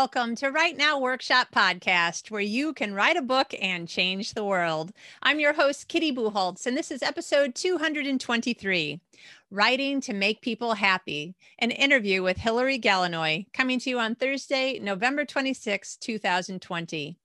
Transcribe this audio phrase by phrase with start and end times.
[0.00, 4.42] welcome to Write Now Workshop Podcast, where you can write a book and change the
[4.42, 4.92] world.
[5.22, 8.98] I'm your host, Kitty Bucholtz, and this is episode 223
[9.50, 14.78] Writing to Make People Happy, an interview with Hilary Galanoy, coming to you on Thursday,
[14.78, 17.18] November 26, 2020.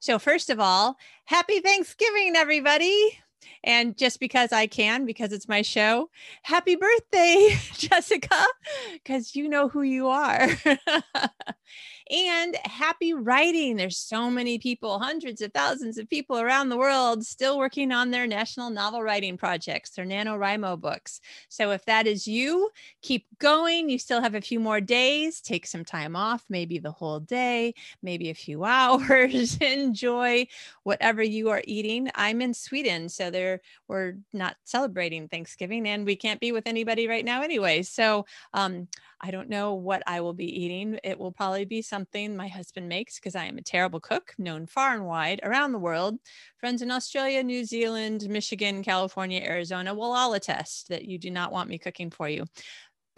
[0.00, 3.20] So, first of all, happy Thanksgiving, everybody.
[3.64, 6.10] And just because I can, because it's my show,
[6.42, 8.44] happy birthday, Jessica,
[8.92, 10.48] because you know who you are.
[12.10, 13.76] and happy writing.
[13.76, 18.10] There's so many people, hundreds of thousands of people around the world still working on
[18.10, 21.20] their national novel writing projects, their NaNoWriMo books.
[21.48, 22.70] So if that is you,
[23.02, 23.88] keep going.
[23.88, 25.40] You still have a few more days.
[25.40, 29.56] Take some time off, maybe the whole day, maybe a few hours.
[29.58, 30.46] Enjoy
[30.82, 32.10] whatever you are eating.
[32.14, 37.08] I'm in Sweden, so there we're not celebrating Thanksgiving and we can't be with anybody
[37.08, 37.82] right now anyway.
[37.82, 38.88] So um,
[39.20, 40.98] I don't know what I will be eating.
[41.02, 44.66] It will probably be something my husband makes because I am a terrible cook, known
[44.66, 46.18] far and wide around the world.
[46.58, 51.50] Friends in Australia, New Zealand, Michigan, California, Arizona will all attest that you do not
[51.50, 52.44] want me cooking for you.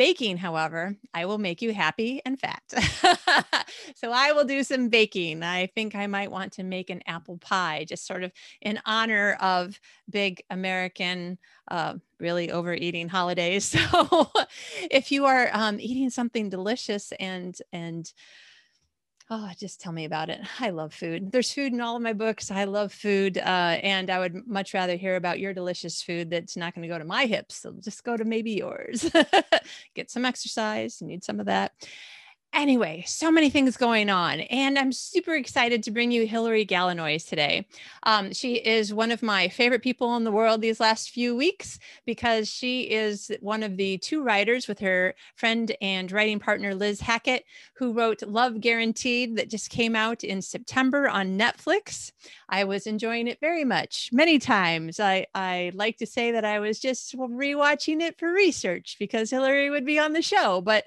[0.01, 2.63] Baking, however, I will make you happy and fat.
[3.95, 5.43] so I will do some baking.
[5.43, 9.37] I think I might want to make an apple pie, just sort of in honor
[9.43, 9.79] of
[10.09, 11.37] big American,
[11.71, 13.77] uh, really overeating holidays.
[13.91, 14.31] So
[14.91, 18.11] if you are um, eating something delicious and and
[19.33, 20.41] Oh, just tell me about it.
[20.59, 21.31] I love food.
[21.31, 22.51] There's food in all of my books.
[22.51, 23.39] I love food.
[23.39, 26.89] Uh, and I would much rather hear about your delicious food that's not going to
[26.93, 27.55] go to my hips.
[27.55, 29.09] So just go to maybe yours.
[29.95, 31.01] Get some exercise.
[31.01, 31.73] Need some of that.
[32.53, 37.25] Anyway, so many things going on, and I'm super excited to bring you Hilary Galanoy
[37.25, 37.65] today.
[38.03, 41.79] Um, she is one of my favorite people in the world these last few weeks
[42.07, 47.01] because she is one of the two writers with her friend and writing partner Liz
[47.01, 52.11] Hackett, who wrote Love Guaranteed, that just came out in September on Netflix.
[52.49, 54.99] I was enjoying it very much, many times.
[54.99, 59.71] I, I like to say that I was just rewatching it for research because Hilary
[59.71, 60.87] would be on the show, but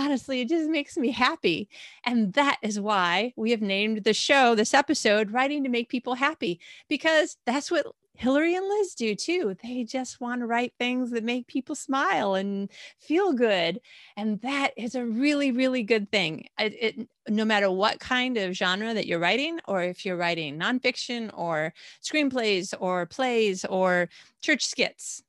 [0.00, 1.68] honestly, it just makes me happy.
[2.04, 6.14] And that is why we have named the show, this episode, Writing to Make People
[6.14, 9.56] Happy, because that's what Hilary and Liz do too.
[9.62, 13.80] They just want to write things that make people smile and feel good.
[14.16, 16.46] And that is a really, really good thing.
[16.58, 20.58] It, it, no matter what kind of genre that you're writing, or if you're writing
[20.58, 21.72] nonfiction or
[22.02, 24.10] screenplays or plays or
[24.42, 25.22] church skits,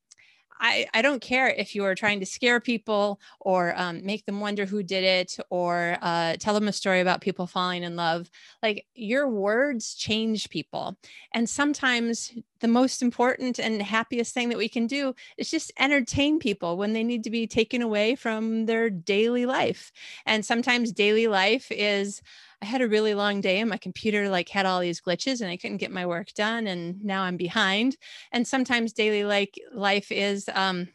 [0.62, 4.38] I, I don't care if you are trying to scare people or um, make them
[4.38, 8.30] wonder who did it or uh, tell them a story about people falling in love.
[8.62, 10.96] Like your words change people.
[11.34, 16.38] And sometimes the most important and happiest thing that we can do is just entertain
[16.38, 19.90] people when they need to be taken away from their daily life.
[20.26, 22.22] And sometimes daily life is,
[22.62, 25.50] I had a really long day and my computer like had all these glitches and
[25.50, 27.96] I couldn't get my work done and now I'm behind.
[28.30, 30.88] And sometimes daily like life is um,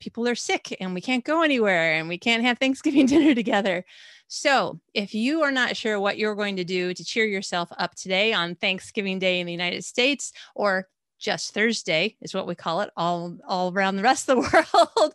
[0.00, 3.84] people are sick and we can't go anywhere and we can't have Thanksgiving dinner together.
[4.28, 7.96] So, if you are not sure what you're going to do to cheer yourself up
[7.96, 10.86] today on Thanksgiving Day in the United States or
[11.18, 14.64] just Thursday is what we call it all all around the rest of the
[14.96, 15.14] world,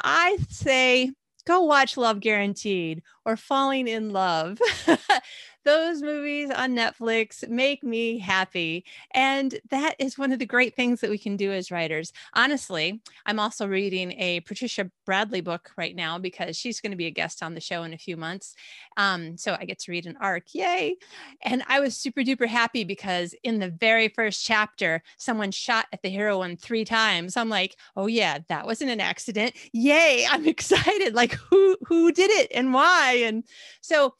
[0.00, 1.10] I say
[1.42, 4.58] go watch Love Guaranteed or Falling Inn Love.
[5.64, 8.84] those movies on Netflix make me happy.
[9.12, 12.12] And that is one of the great things that we can do as writers.
[12.34, 17.06] Honestly, I'm also reading a Patricia Bradley book right now because she's going to be
[17.06, 18.54] a guest on the show in a few months.
[18.96, 20.54] Um, so I get to read an arc.
[20.54, 20.96] Yay.
[21.42, 26.02] And I was super duper happy because in the very first chapter, someone shot at
[26.02, 27.36] the heroine three times.
[27.36, 29.54] I'm like, oh yeah, that wasn't an accident.
[29.72, 30.26] Yay.
[30.30, 31.14] I'm excited.
[31.14, 33.22] Like who who did it and why?
[33.24, 33.44] And
[33.80, 34.14] so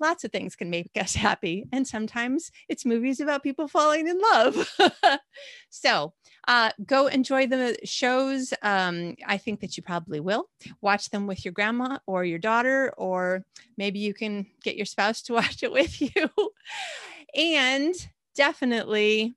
[0.00, 1.66] lots of things can make us happy.
[1.72, 4.78] And sometimes it's movies about people falling in love.
[5.70, 6.12] so
[6.48, 8.52] uh, go enjoy the shows.
[8.62, 10.48] Um, I think that you probably will.
[10.80, 13.44] Watch them with your grandma or your daughter, or
[13.76, 16.30] maybe you can get your spouse to watch it with you.
[17.34, 17.94] and
[18.34, 19.34] definitely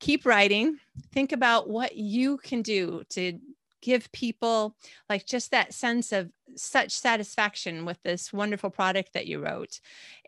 [0.00, 0.76] keep writing.
[1.12, 3.38] Think about what you can do to
[3.84, 4.74] give people
[5.10, 9.78] like just that sense of such satisfaction with this wonderful product that you wrote.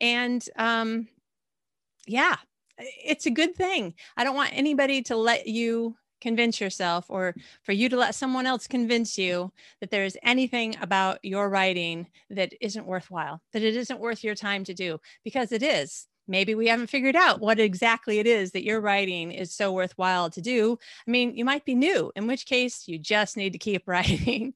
[0.01, 1.09] And um,
[2.07, 2.37] yeah,
[2.79, 3.95] it's a good thing.
[4.17, 8.47] I don't want anybody to let you convince yourself or for you to let someone
[8.47, 13.77] else convince you that there is anything about your writing that isn't worthwhile, that it
[13.77, 17.59] isn't worth your time to do, because it is maybe we haven't figured out what
[17.61, 20.79] exactly it is that you're writing is so worthwhile to do.
[21.07, 24.55] I mean, you might be new, in which case you just need to keep writing.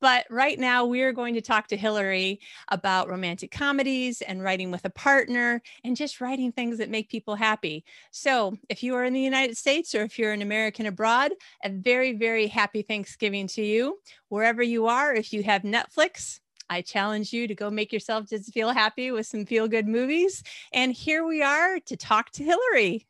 [0.00, 2.40] but right now, we are going to talk to Hillary
[2.70, 7.34] about romantic comedies and writing with a partner and just writing things that make people
[7.34, 7.84] happy.
[8.10, 11.32] So, if you are in the United States or if you're an American abroad,
[11.62, 13.98] a very, very happy Thanksgiving to you.
[14.28, 16.40] Wherever you are, if you have Netflix,
[16.70, 20.42] I challenge you to go make yourself just feel happy with some feel good movies.
[20.72, 23.06] And here we are to talk to Hillary.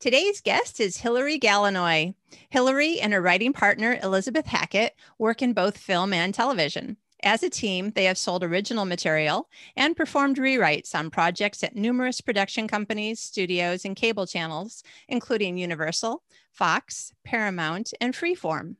[0.00, 2.14] Today's guest is Hillary Galanoy.
[2.50, 6.96] Hillary and her writing partner, Elizabeth Hackett, work in both film and television.
[7.22, 12.20] As a team, they have sold original material and performed rewrites on projects at numerous
[12.20, 18.74] production companies, studios, and cable channels, including Universal, Fox, Paramount, and Freeform.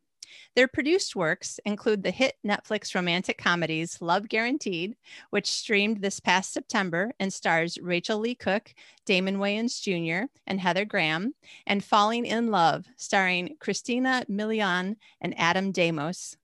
[0.55, 4.97] Their produced works include the hit Netflix romantic comedies Love Guaranteed,
[5.31, 8.75] which streamed this past September and stars Rachael Leigh Cook,
[9.05, 11.35] Damon Wayans Jr., and Heather Graham,
[11.67, 16.37] and Falling Inn Love, starring Christina Milian and Adam Demos.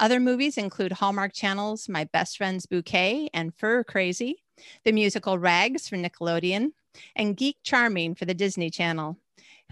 [0.00, 4.42] Other movies include Hallmark Channel's My Best Friend's Bouquet and Fur Crazy,
[4.84, 6.72] the musical Rags for Nickelodeon,
[7.16, 9.16] and Geek Charming for the Disney Channel.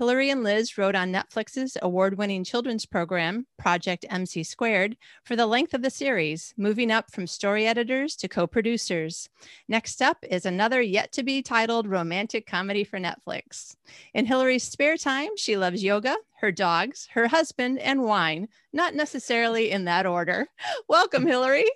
[0.00, 5.44] Hillary and Liz wrote on Netflix's award winning children's program, Project MC Squared, for the
[5.44, 9.28] length of the series, moving up from story editors to co producers.
[9.68, 13.76] Next up is another yet to be titled romantic comedy for Netflix.
[14.14, 19.70] In Hillary's spare time, she loves yoga, her dogs, her husband, and wine, not necessarily
[19.70, 20.48] in that order.
[20.88, 21.66] Welcome, Hillary.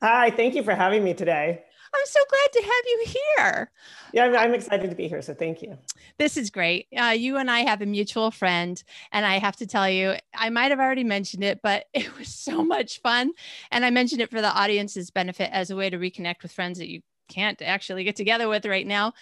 [0.00, 1.64] Hi, thank you for having me today.
[1.94, 3.70] I'm so glad to have you here.
[4.12, 5.22] Yeah, I'm, I'm excited to be here.
[5.22, 5.78] So thank you.
[6.18, 6.86] This is great.
[6.96, 8.82] Uh, you and I have a mutual friend.
[9.12, 12.28] And I have to tell you, I might have already mentioned it, but it was
[12.28, 13.32] so much fun.
[13.70, 16.78] And I mentioned it for the audience's benefit as a way to reconnect with friends
[16.78, 19.12] that you can't actually get together with right now.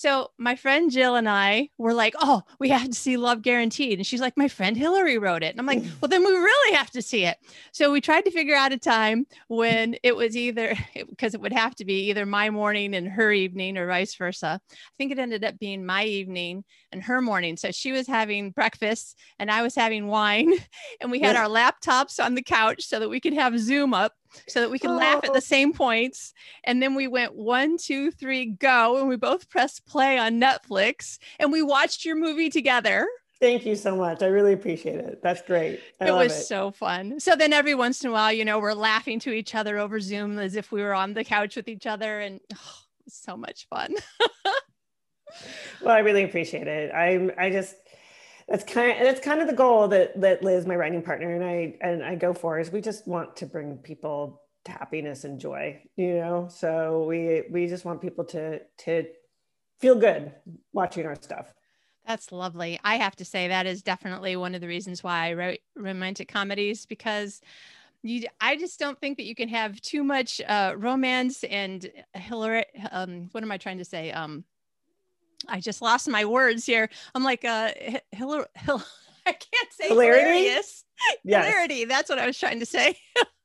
[0.00, 3.98] So my friend Jill and I were like, "Oh, we have to see Love Guaranteed,"
[3.98, 5.90] and she's like, "My friend Hillary wrote it," and I'm like, mm.
[6.00, 7.36] "Well, then we really have to see it."
[7.70, 10.74] So we tried to figure out a time when it was either
[11.10, 14.62] because it would have to be either my morning and her evening, or vice versa.
[14.72, 17.56] I think it ended up being my evening and her morning.
[17.56, 20.52] So she was having breakfast and I was having wine,
[21.00, 21.42] and we had yeah.
[21.42, 24.14] our laptops on the couch so that we could have Zoom up
[24.48, 24.96] so that we could oh.
[24.96, 25.40] laugh at the oh.
[25.40, 26.32] same points.
[26.64, 28.98] And then we went one, two, three, go.
[28.98, 33.08] And we both pressed play on Netflix and we watched your movie together.
[33.40, 34.22] Thank you so much.
[34.22, 35.22] I really appreciate it.
[35.22, 35.80] That's great.
[35.98, 36.44] I it was it.
[36.44, 37.18] so fun.
[37.20, 39.98] So then every once in a while, you know, we're laughing to each other over
[39.98, 42.20] Zoom as if we were on the couch with each other.
[42.20, 42.78] And oh,
[43.08, 43.94] so much fun.
[45.82, 46.92] well, I really appreciate it.
[46.94, 47.76] I'm I just
[48.48, 51.44] that's kind of, that's kind of the goal that that Liz, my writing partner, and
[51.44, 55.40] I and I go for is we just want to bring people to happiness and
[55.40, 56.48] joy, you know.
[56.50, 59.06] So we we just want people to to
[59.80, 60.32] feel good
[60.72, 61.54] watching our stuff.
[62.06, 62.80] That's lovely.
[62.82, 66.28] I have to say that is definitely one of the reasons why I write romantic
[66.28, 67.40] comedies because
[68.02, 72.64] you I just don't think that you can have too much uh, romance and Hillary
[72.90, 74.44] um what am I trying to say um
[75.48, 76.88] I just lost my words here.
[77.14, 77.70] I'm like, uh,
[78.12, 78.82] Hillary, Hill,
[79.26, 80.20] I can't say hilarity.
[80.20, 80.84] Hilarious.
[81.24, 81.46] Yes.
[81.46, 81.84] Hilarity.
[81.84, 82.96] That's what I was trying to say.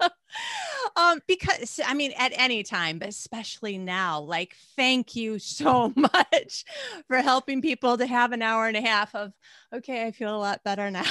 [0.96, 6.66] um, because I mean, at any time, but especially now, like, thank you so much
[7.08, 9.32] for helping people to have an hour and a half of,
[9.74, 11.04] okay, I feel a lot better now.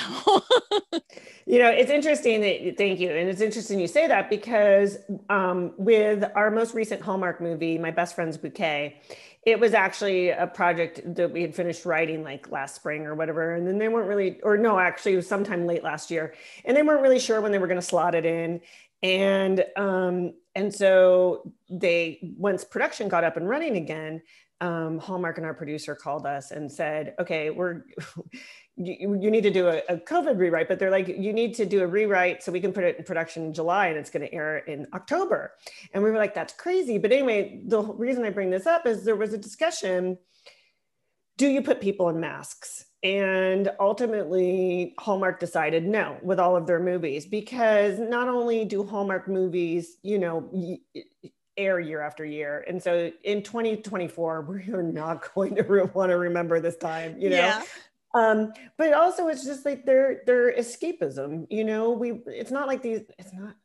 [1.46, 3.10] you know, it's interesting that thank you.
[3.10, 4.98] And it's interesting you say that because
[5.30, 9.00] um, with our most recent Hallmark movie, My Best Friend's Bouquet,
[9.46, 13.54] it was actually a project that we had finished writing like last spring or whatever
[13.54, 16.34] and then they weren't really or no actually it was sometime late last year
[16.64, 18.60] and they weren't really sure when they were going to slot it in
[19.02, 24.22] and um and so they once production got up and running again
[24.60, 27.82] um, Hallmark and our producer called us and said, okay, we're,
[28.76, 31.66] you, you need to do a, a, COVID rewrite, but they're like, you need to
[31.66, 34.26] do a rewrite so we can put it in production in July and it's going
[34.26, 35.52] to air in October.
[35.92, 36.98] And we were like, that's crazy.
[36.98, 40.18] But anyway, the reason I bring this up is there was a discussion
[41.36, 42.84] do you put people in masks?
[43.02, 49.28] And ultimately, Hallmark decided no with all of their movies because not only do Hallmark
[49.28, 50.48] movies, you know,
[51.56, 52.64] air year after year.
[52.66, 57.30] And so in 2024, we're not going to re- want to remember this time, you
[57.30, 57.36] know?
[57.36, 57.62] Yeah.
[58.14, 62.80] Um, but also it's just like their their escapism, you know, we it's not like
[62.80, 63.56] these, it's not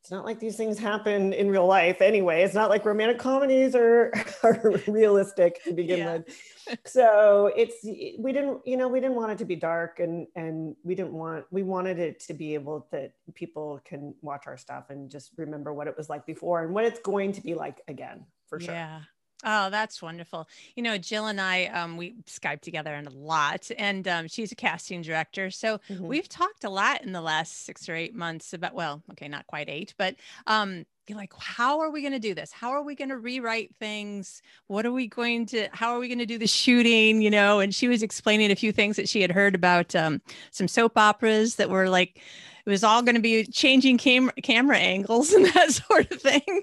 [0.00, 2.42] it's not like these things happen in real life anyway.
[2.42, 6.12] It's not like romantic comedies are, are realistic to begin yeah.
[6.16, 6.80] with.
[6.86, 10.74] So it's we didn't, you know, we didn't want it to be dark and and
[10.84, 14.86] we didn't want we wanted it to be able that people can watch our stuff
[14.88, 17.80] and just remember what it was like before and what it's going to be like
[17.86, 18.74] again for sure.
[18.74, 19.00] Yeah.
[19.44, 20.48] Oh, that's wonderful.
[20.76, 24.52] You know, Jill and I, um, we Skype together and a lot, and um, she's
[24.52, 25.50] a casting director.
[25.50, 26.06] So mm-hmm.
[26.06, 29.46] we've talked a lot in the last six or eight months about, well, okay, not
[29.46, 30.16] quite eight, but
[30.46, 32.52] um, you're like, how are we going to do this?
[32.52, 34.42] How are we going to rewrite things?
[34.66, 37.22] What are we going to, how are we going to do the shooting?
[37.22, 40.20] You know, and she was explaining a few things that she had heard about um,
[40.50, 42.20] some soap operas that were like,
[42.64, 46.62] it was all going to be changing cam- camera angles and that sort of thing.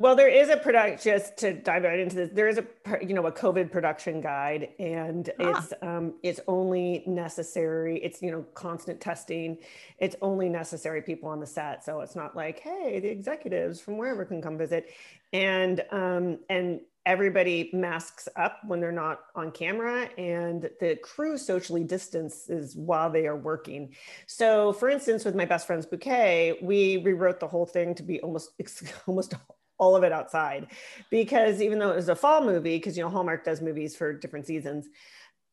[0.00, 2.30] Well, there is a product just to dive right into this.
[2.32, 2.64] There is a
[3.04, 5.58] you know a COVID production guide, and ah.
[5.58, 7.98] it's um, it's only necessary.
[7.98, 9.58] It's you know constant testing.
[9.98, 13.98] It's only necessary people on the set, so it's not like hey the executives from
[13.98, 14.88] wherever can come visit,
[15.32, 21.82] and um, and everybody masks up when they're not on camera and the crew socially
[21.82, 23.94] distances while they are working
[24.26, 28.20] so for instance with my best friend's bouquet we rewrote the whole thing to be
[28.20, 28.50] almost
[29.06, 29.32] almost
[29.78, 30.68] all of it outside.
[31.10, 34.12] Because even though it was a fall movie because you know hallmark does movies for
[34.12, 34.88] different seasons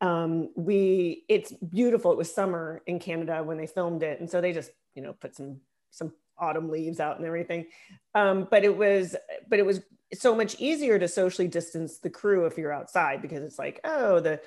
[0.01, 2.12] um, we it's beautiful.
[2.12, 4.20] It was summer in canada when they filmed it.
[4.20, 7.67] And so they just you know put some some autumn leaves out and everything.
[8.13, 9.15] Um, but it was
[9.50, 9.82] but it was
[10.13, 14.20] so much easier to socially distance the crew if you're outside because it's like oh
[14.20, 14.39] the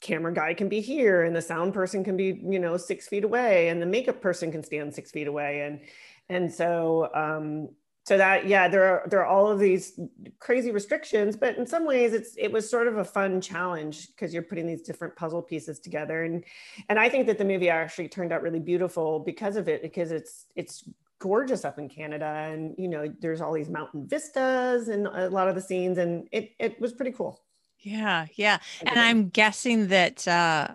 [0.00, 3.24] camera guy can be here and the sound person can be you know six feet
[3.24, 5.62] away and the makeup person can stand six feet away.
[5.62, 5.80] And
[6.28, 7.68] and so um,
[8.04, 9.98] so that yeah there are there are all of these
[10.38, 14.32] crazy restrictions but in some ways it's it was sort of a fun challenge because
[14.32, 16.24] you're putting these different puzzle pieces together.
[16.24, 16.44] And
[16.88, 20.12] and i think that the movie actually turned out really beautiful because of it because
[20.12, 25.06] it's it's gorgeous up in canada and you know there's all these mountain vistas and
[25.06, 27.40] a lot of the scenes and it it was pretty cool.
[27.78, 28.58] Yeah yeah.
[28.82, 30.68] And i'm guessing that uh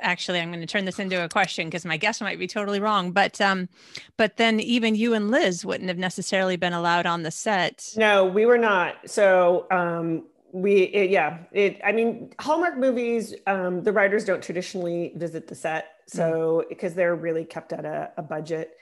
[0.00, 2.80] actually i'm going to turn this into a question because my guess might be totally
[2.80, 3.68] wrong but um
[4.16, 8.24] but then even you and liz wouldn't have necessarily been allowed on the set no
[8.24, 13.92] we were not so um we it, yeah it i mean hallmark movies um the
[13.92, 16.96] writers don't traditionally visit the set so because mm.
[16.96, 18.72] they're really kept at a, a budget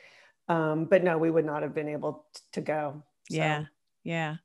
[0.48, 3.36] um but no we would not have been able to go so.
[3.36, 3.64] yeah
[4.08, 4.36] yeah.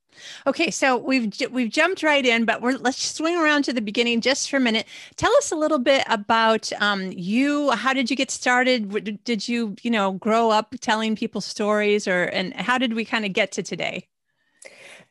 [0.46, 4.20] Okay, so we've we've jumped right in, but we're let's swing around to the beginning
[4.20, 4.86] just for a minute.
[5.16, 7.72] Tell us a little bit about um, you.
[7.72, 9.24] How did you get started?
[9.24, 13.24] Did you you know grow up telling people stories, or and how did we kind
[13.24, 14.10] of get to today?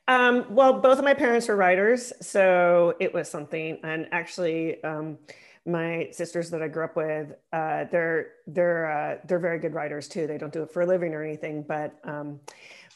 [0.06, 3.78] Um, well, both of my parents were writers, so it was something.
[3.82, 5.16] And actually, um,
[5.64, 10.09] my sisters that I grew up with, uh, they're they're uh, they're very good writers
[10.09, 10.26] too.
[10.26, 12.40] They don't do it for a living or anything, but um,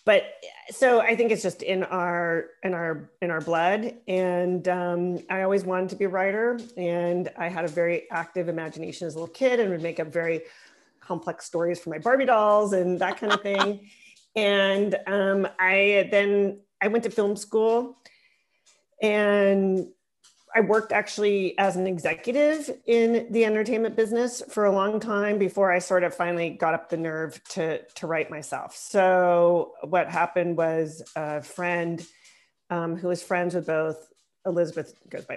[0.06, 0.22] but
[0.70, 3.92] so I think it's just in our in our in our blood.
[4.06, 8.48] And um, I always wanted to be a writer, and I had a very active
[8.48, 10.42] imagination as a little kid, and would make up very
[11.00, 13.90] complex stories for my Barbie dolls and that kind of thing.
[14.36, 17.98] and um, I then I went to film school,
[19.02, 19.88] and
[20.54, 25.70] I worked actually as an executive in the entertainment business for a long time before
[25.72, 28.74] I sort of finally got up the nerve to to write myself.
[28.74, 32.04] So what happened was a friend
[32.70, 34.08] um, who was friends with both
[34.46, 34.94] Elizabeth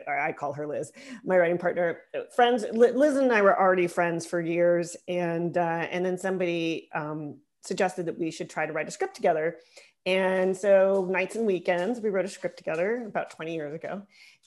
[0.07, 0.91] I call her Liz,
[1.23, 2.01] my writing partner.
[2.35, 7.39] Friends, Liz and I were already friends for years, and uh, and then somebody um,
[7.63, 9.57] suggested that we should try to write a script together.
[10.05, 14.03] And so nights and weekends, we wrote a script together about 20 years ago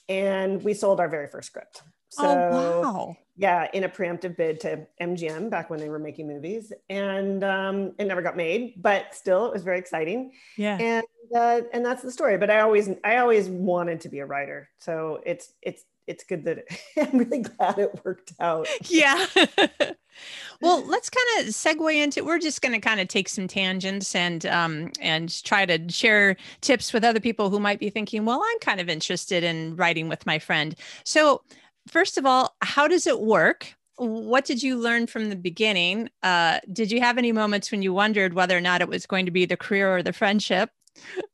[0.09, 1.81] and we sold our very first script.
[2.09, 3.17] So, oh, wow.
[3.35, 7.93] yeah, in a preemptive bid to MGM back when they were making movies, and um,
[7.97, 10.33] it never got made, but still, it was very exciting.
[10.55, 11.05] Yeah, and
[11.35, 12.37] uh, and that's the story.
[12.37, 16.43] But I always, I always wanted to be a writer, so it's it's it's good
[16.45, 16.67] that it,
[16.97, 18.67] I'm really glad it worked out.
[18.83, 19.25] Yeah.
[20.61, 22.23] well, let's kind of segue into.
[22.23, 26.35] We're just going to kind of take some tangents and um and try to share
[26.61, 30.09] tips with other people who might be thinking, well, I'm kind of interested in writing
[30.09, 30.75] with my friend.
[31.05, 31.41] So,
[31.87, 33.73] first of all, how does it work?
[33.97, 36.09] What did you learn from the beginning?
[36.23, 39.25] Uh, did you have any moments when you wondered whether or not it was going
[39.25, 40.71] to be the career or the friendship?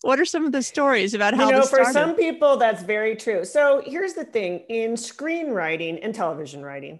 [0.01, 3.15] What are some of the stories about how you know for some people that's very
[3.15, 3.45] true.
[3.45, 6.99] So here's the thing in screenwriting and television writing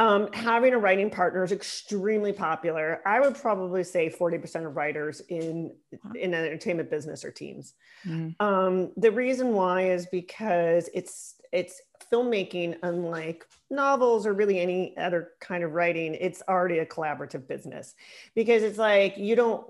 [0.00, 3.00] um, having a writing partner is extremely popular.
[3.06, 5.72] I would probably say 40% of writers in
[6.16, 7.74] in entertainment business are teams
[8.06, 8.34] mm.
[8.40, 11.80] um, the reason why is because it's it's
[12.12, 17.94] filmmaking unlike novels or really any other kind of writing it's already a collaborative business.
[18.34, 19.66] Because it's like you don't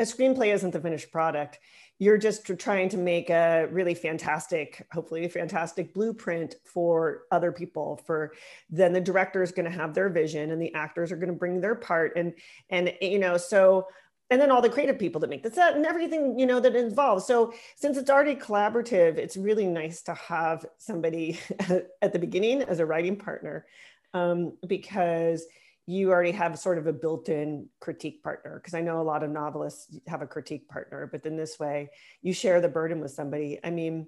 [0.00, 1.58] a screenplay isn't the finished product.
[1.98, 8.32] You're just trying to make a really fantastic hopefully fantastic blueprint for other people for
[8.70, 11.34] then the director is going to have their vision and the actors are going to
[11.34, 12.32] bring their part and
[12.70, 13.86] and you know so
[14.30, 16.74] and then all the creative people that make the set and everything you know that
[16.74, 17.26] involves.
[17.26, 21.38] So since it's already collaborative it's really nice to have somebody
[22.00, 23.66] at the beginning as a writing partner
[24.14, 25.44] um, because
[25.90, 29.30] you already have sort of a built-in critique partner because i know a lot of
[29.30, 31.90] novelists have a critique partner but then this way
[32.22, 34.06] you share the burden with somebody i mean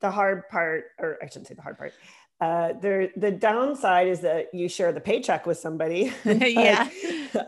[0.00, 1.92] the hard part or i shouldn't say the hard part
[2.40, 6.12] uh, there, the downside is that you share the paycheck with somebody.
[6.24, 6.88] yeah.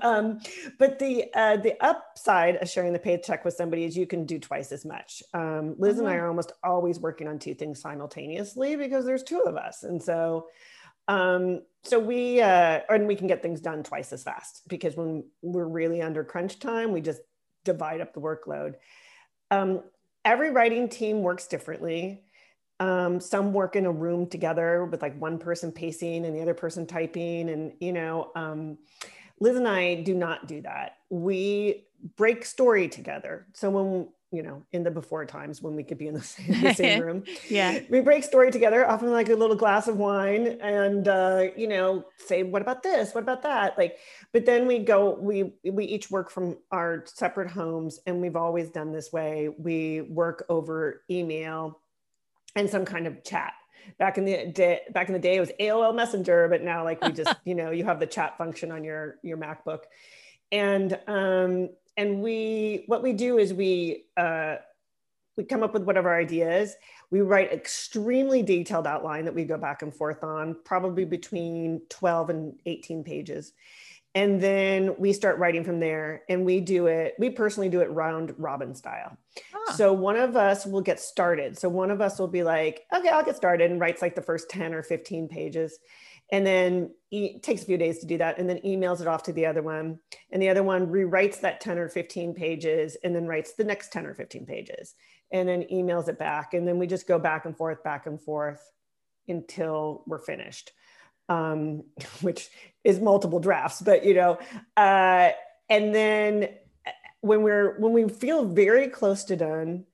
[0.01, 0.41] um,
[0.79, 4.39] but the uh, the upside of sharing the paycheck with somebody is you can do
[4.39, 5.23] twice as much.
[5.35, 6.25] Um, Liz and I uh-huh.
[6.25, 10.47] are almost always working on two things simultaneously because there's two of us, and so
[11.09, 15.25] um, so we uh, and we can get things done twice as fast because when
[15.43, 17.21] we're really under crunch time, we just
[17.65, 18.75] divide up the workload.
[19.51, 19.83] Um,
[20.25, 22.23] every writing team works differently.
[22.81, 26.55] Um, some work in a room together with like one person pacing and the other
[26.55, 28.79] person typing, and you know, um,
[29.39, 30.97] Liz and I do not do that.
[31.09, 31.87] We
[32.17, 33.47] break story together.
[33.55, 36.61] So when you know, in the before times when we could be in the same,
[36.61, 37.25] the same room.
[37.49, 37.81] yeah.
[37.89, 42.05] We break story together, often like a little glass of wine and, uh, you know,
[42.19, 43.15] say, what about this?
[43.15, 43.79] What about that?
[43.79, 43.97] Like,
[44.33, 48.69] but then we go, we, we each work from our separate homes and we've always
[48.69, 49.49] done this way.
[49.57, 51.81] We work over email
[52.55, 53.55] and some kind of chat
[53.99, 57.01] back in the day back in the day it was aol messenger but now like
[57.05, 59.83] we just you know you have the chat function on your your macbook
[60.51, 64.57] and um and we what we do is we uh,
[65.37, 66.75] we come up with whatever ideas.
[67.11, 72.31] We write extremely detailed outline that we go back and forth on probably between 12
[72.31, 73.53] and 18 pages.
[74.15, 77.91] And then we start writing from there and we do it we personally do it
[77.91, 79.17] round robin style.
[79.55, 79.75] Ah.
[79.75, 81.59] so one of us will get started.
[81.59, 84.23] So one of us will be like okay i'll get started and writes like the
[84.23, 85.79] first 10 or 15 pages
[86.33, 89.23] and then it takes a few days to do that and then emails it off
[89.25, 90.01] to the other one.
[90.31, 93.93] And the other one rewrites that 10 or 15 pages and then writes the next
[93.93, 94.95] 10 or 15 pages
[95.31, 96.53] and then emails it back.
[96.53, 98.61] And then we just go back and forth back and forth
[99.29, 100.73] until we're finished
[101.29, 101.85] um,
[102.21, 102.49] which
[102.85, 104.39] is multiple drafts but you know
[104.77, 105.31] uh,
[105.69, 106.49] and then
[107.21, 109.85] when we're when we feel very close to done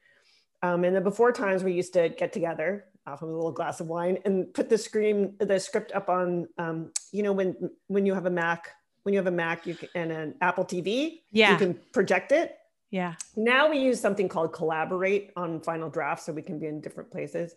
[0.62, 3.80] um, and the before times we used to get together off of a little glass
[3.80, 8.06] of wine and put the screen the script up on um, you know when when
[8.06, 8.68] you have a mac
[9.02, 12.32] when you have a mac you can, and an apple tv yeah you can project
[12.32, 12.58] it.
[12.90, 13.14] Yeah.
[13.36, 17.10] Now we use something called collaborate on final draft so we can be in different
[17.10, 17.54] places.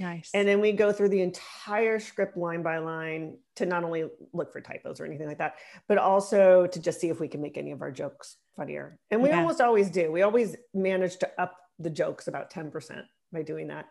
[0.00, 0.30] Nice.
[0.34, 4.52] And then we go through the entire script line by line to not only look
[4.52, 5.54] for typos or anything like that
[5.86, 8.98] but also to just see if we can make any of our jokes funnier.
[9.10, 9.38] And we yeah.
[9.38, 10.10] almost always do.
[10.10, 13.86] We always manage to up the jokes about 10% by doing that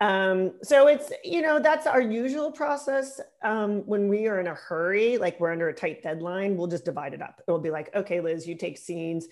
[0.00, 3.20] um, so it's, you know, that's our usual process.
[3.42, 6.84] Um, when we are in a hurry, like we're under a tight deadline, we'll just
[6.84, 7.40] divide it up.
[7.46, 9.28] It'll be like, okay, Liz, you take scenes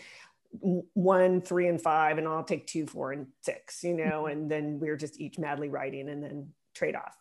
[0.52, 4.78] one, three, and five, and I'll take two, four, and six, you know, and then
[4.78, 7.16] we're just each madly writing and then trade off.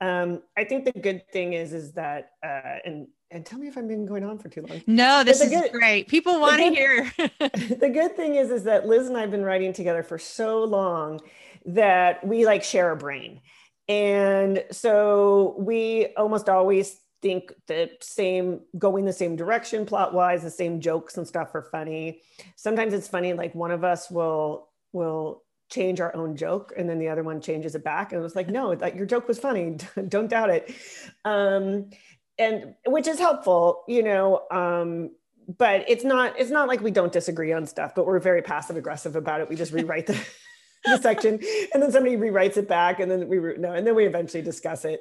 [0.00, 3.76] Um, I think the good thing is, is that, uh, and and tell me if
[3.76, 4.82] I've been going on for too long.
[4.86, 6.08] No, this is good, great.
[6.08, 7.12] People want to hear.
[7.18, 10.62] the good thing is, is that Liz and I have been writing together for so
[10.64, 11.20] long
[11.66, 13.40] that we like share a brain.
[13.88, 20.50] And so we almost always think the same, going the same direction plot wise, the
[20.50, 22.20] same jokes and stuff are funny.
[22.54, 26.98] Sometimes it's funny, like one of us will, will change our own joke and then
[26.98, 29.36] the other one changes it back and it was like no that your joke was
[29.36, 29.76] funny
[30.08, 30.72] don't doubt it
[31.24, 31.90] um,
[32.38, 35.10] and which is helpful you know um,
[35.58, 38.76] but it's not it's not like we don't disagree on stuff but we're very passive
[38.76, 39.48] aggressive about it.
[39.48, 40.18] We just rewrite the
[40.84, 41.40] the section
[41.74, 44.84] and then somebody rewrites it back and then we no and then we eventually discuss
[44.84, 45.00] it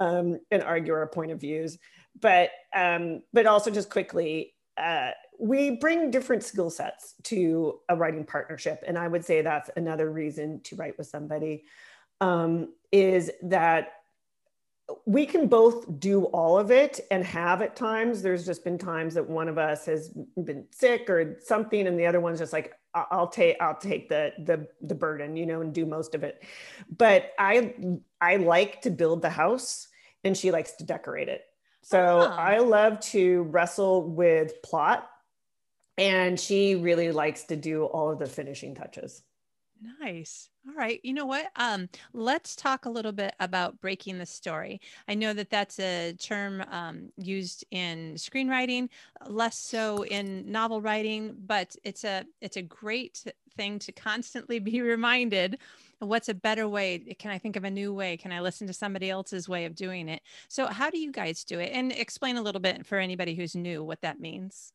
[0.00, 1.78] um, and argue our point of views.
[2.20, 8.24] But um, but also just quickly uh, we bring different skill sets to a writing
[8.24, 11.64] partnership and i would say that's another reason to write with somebody
[12.20, 13.92] um, is that
[15.06, 19.14] we can both do all of it and have at times there's just been times
[19.14, 20.10] that one of us has
[20.44, 24.32] been sick or something and the other one's just like I'll take I'll take the
[24.38, 26.44] the the burden, you know, and do most of it.
[26.96, 27.74] But I
[28.20, 29.88] I like to build the house
[30.22, 31.42] and she likes to decorate it.
[31.82, 32.34] So oh.
[32.36, 35.10] I love to wrestle with plot
[35.98, 39.22] and she really likes to do all of the finishing touches.
[40.00, 40.48] Nice.
[40.66, 40.98] All right.
[41.02, 41.48] You know what?
[41.56, 44.80] Um, let's talk a little bit about breaking the story.
[45.08, 48.88] I know that that's a term um, used in screenwriting,
[49.28, 53.24] less so in novel writing, but it's a it's a great
[53.56, 55.58] thing to constantly be reminded.
[55.98, 56.98] What's a better way?
[57.18, 58.16] Can I think of a new way?
[58.16, 60.22] Can I listen to somebody else's way of doing it?
[60.48, 61.72] So, how do you guys do it?
[61.74, 64.72] And explain a little bit for anybody who's new what that means.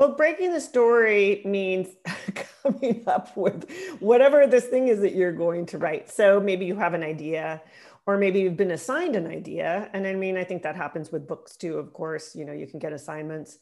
[0.00, 1.88] Well, breaking the story means
[2.62, 6.08] coming up with whatever this thing is that you're going to write.
[6.08, 7.60] So maybe you have an idea,
[8.06, 9.90] or maybe you've been assigned an idea.
[9.92, 12.34] And I mean, I think that happens with books too, of course.
[12.34, 13.58] You know, you can get assignments.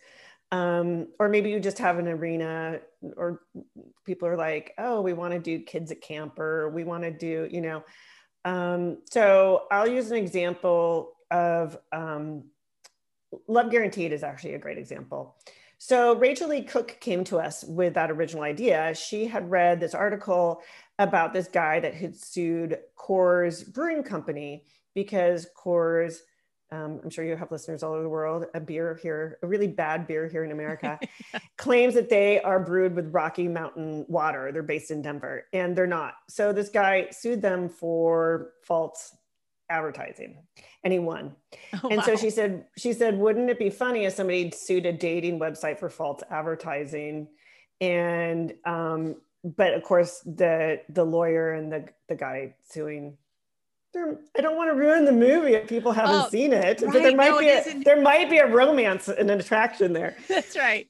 [0.53, 2.79] Um, or maybe you just have an arena,
[3.17, 3.41] or
[4.07, 7.11] people are like, oh, we want to do kids at camp, or we want to
[7.11, 7.83] do, you know.
[8.45, 12.45] Um, so I'll use an example of um,
[13.49, 15.37] Love Guaranteed is actually a great example.
[15.79, 18.95] So Rachael Leigh Cook came to us with that original idea.
[18.95, 20.61] She had read this article
[20.99, 24.65] about this guy that had sued Coors Brewing Company
[24.97, 26.17] because Coors,
[26.73, 29.69] um, I'm sure you have listeners all over the world, a beer here, a really
[29.69, 30.99] bad beer here in America,
[31.57, 34.51] claims that they are brewed with Rocky Mountain water.
[34.51, 36.15] They're based in Denver and they're not.
[36.29, 39.17] So this guy sued them for false
[39.71, 40.37] advertising
[40.85, 41.35] and he won
[41.83, 42.05] oh, and wow.
[42.05, 45.79] so she said she said wouldn't it be funny if somebody sued a dating website
[45.79, 47.29] for false advertising
[47.81, 53.17] and um but of course the the lawyer and the the guy suing
[53.97, 56.81] I don't want to ruin the movie if people haven't oh, seen it, right.
[56.81, 60.15] but there might no, be a, there might be a romance and an attraction there.
[60.29, 60.87] That's right.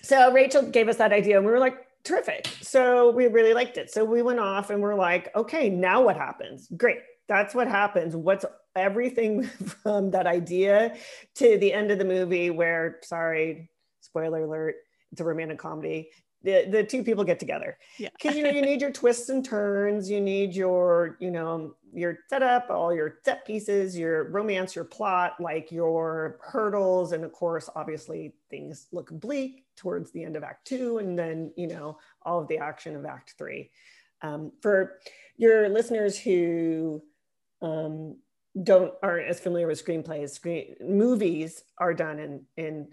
[0.00, 2.48] So Rachel gave us that idea, and we were like, terrific.
[2.62, 3.90] So we really liked it.
[3.90, 6.68] So we went off and we're like, okay, now what happens?
[6.76, 8.16] Great that's what happens.
[8.16, 9.44] What's everything
[9.82, 10.96] from that idea
[11.36, 14.76] to the end of the movie where, sorry, spoiler alert,
[15.12, 16.10] it's a romantic comedy.
[16.42, 20.08] The, the two people get together because you know you need your twists and turns
[20.08, 25.32] you need your you know your setup all your set pieces your romance your plot
[25.40, 30.64] like your hurdles and of course obviously things look bleak towards the end of act
[30.64, 33.68] two and then you know all of the action of act three
[34.22, 35.00] um, for
[35.38, 37.02] your listeners who
[37.62, 38.16] um,
[38.62, 42.88] don't aren't as familiar with screenplays, screen movies are done in in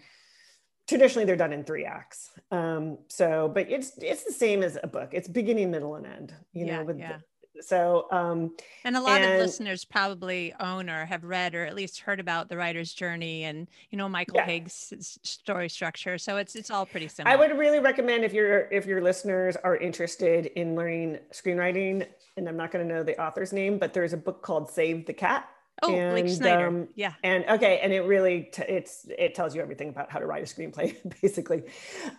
[0.88, 2.32] traditionally they're done in three acts.
[2.51, 5.10] Um, so, but it's it's the same as a book.
[5.13, 6.34] It's beginning, middle, and end.
[6.54, 7.17] You yeah, know, with yeah.
[7.61, 8.51] So, um,
[8.83, 12.19] and a lot and, of listeners probably own or have read or at least heard
[12.19, 14.45] about the writer's journey and you know Michael yeah.
[14.45, 16.17] Hauge's story structure.
[16.17, 17.33] So it's it's all pretty similar.
[17.33, 22.47] I would really recommend if your if your listeners are interested in learning screenwriting, and
[22.47, 25.13] I'm not going to know the author's name, but there's a book called Save the
[25.13, 25.49] Cat
[25.81, 26.67] Oh, and, Blake Snyder.
[26.67, 27.13] Um, yeah.
[27.23, 30.41] And okay, and it really t- it's it tells you everything about how to write
[30.41, 31.63] a screenplay, basically.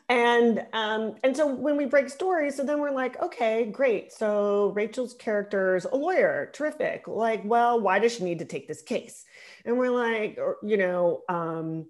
[0.09, 4.12] And um, and so when we break stories, so then we're like, okay, great.
[4.12, 7.09] So Rachel's character's a lawyer, terrific.
[7.09, 9.25] Like, well, why does she need to take this case?
[9.64, 11.87] And we're like, or, you know, um,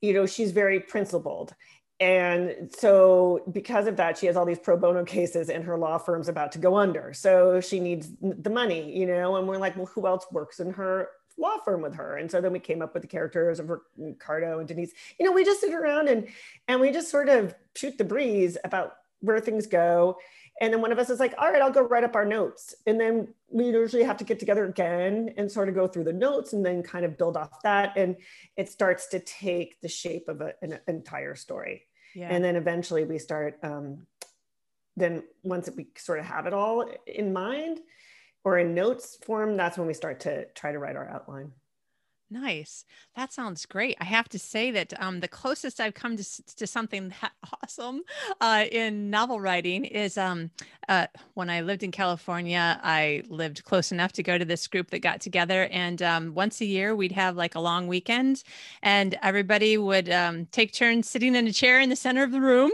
[0.00, 1.54] you know, she's very principled
[2.00, 5.98] and so because of that she has all these pro bono cases and her law
[5.98, 7.12] firm's about to go under.
[7.12, 10.72] So she needs the money you know and we're like well who else works in
[10.72, 12.16] her law firm with her?
[12.16, 14.92] And so then we came up with the characters of ricardo and denise.
[15.18, 16.28] You know we just sit around and
[16.68, 20.18] and we just sort of shoot the breeze about where things go.
[20.60, 22.76] And then one of us is like all right i'll go write up our notes.
[22.86, 26.12] And then we usually have to get together again and sort of go through the
[26.12, 27.94] notes and then kind of build off that.
[27.96, 28.14] And
[28.56, 31.87] it starts to take the shape of a, an entire story
[32.18, 32.28] yeah.
[32.30, 34.06] and then eventually we start um,
[34.96, 37.78] then once we sort of have it all in mind
[38.44, 41.52] or in notes form that's when we start to try to write our outline
[42.30, 42.84] Nice.
[43.16, 43.96] That sounds great.
[44.02, 48.02] I have to say that um, the closest I've come to, to something that awesome
[48.42, 50.50] uh, in novel writing is um,
[50.90, 54.90] uh, when I lived in California, I lived close enough to go to this group
[54.90, 55.68] that got together.
[55.70, 58.42] And um, once a year, we'd have like a long weekend,
[58.82, 62.42] and everybody would um, take turns sitting in a chair in the center of the
[62.42, 62.70] room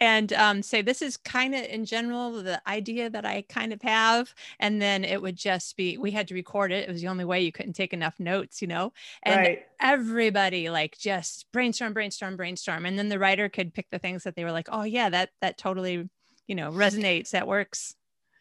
[0.00, 3.80] and um, say, This is kind of in general the idea that I kind of
[3.82, 4.34] have.
[4.58, 6.88] And then it would just be, we had to record it.
[6.88, 8.92] It was the only way you couldn't take enough notes, you know
[9.22, 9.66] and right.
[9.80, 14.36] everybody like just brainstorm brainstorm brainstorm and then the writer could pick the things that
[14.36, 16.08] they were like oh yeah that that totally
[16.46, 17.94] you know resonates that works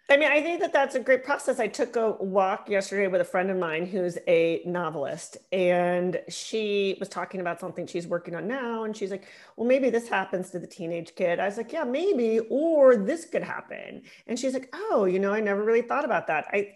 [0.08, 1.60] I mean, I think that that's a great process.
[1.60, 6.96] I took a walk yesterday with a friend of mine who's a novelist, and she
[7.00, 8.84] was talking about something she's working on now.
[8.84, 11.39] And she's like, Well, maybe this happens to the teenage kid.
[11.39, 14.04] I was like, Yeah, maybe, or this could happen.
[14.28, 16.46] And she's like, Oh, you know, I never really thought about that.
[16.54, 16.76] I,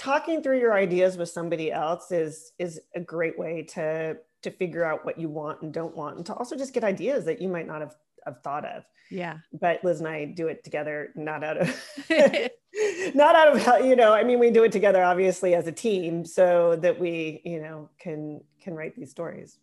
[0.00, 4.82] talking through your ideas with somebody else is is a great way to to figure
[4.82, 7.50] out what you want and don't want and to also just get ideas that you
[7.50, 8.82] might not have, have thought of.
[9.10, 9.36] Yeah.
[9.52, 11.68] But liz and i do it together not out of
[13.14, 16.24] not out of you know i mean we do it together obviously as a team
[16.24, 19.58] so that we you know can can write these stories.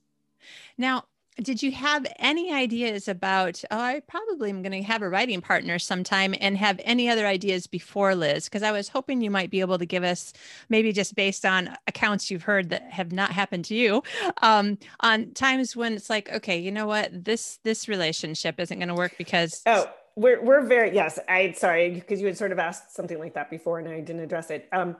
[0.77, 1.05] Now
[1.41, 5.41] did you have any ideas about oh i probably am going to have a writing
[5.41, 8.45] partner sometime and have any other ideas before liz?
[8.45, 10.33] Because i was hoping you might be able to give us
[10.69, 14.03] maybe just based on accounts you've heard that have not happened to you
[14.41, 17.23] um, on times when it's like okay you know what?
[17.25, 21.19] This this relationship isn't going to work because oh we're we're very yes.
[21.29, 24.23] I sorry because you had sort of asked something like that before and I didn't
[24.23, 24.67] address it.
[24.73, 24.97] Um,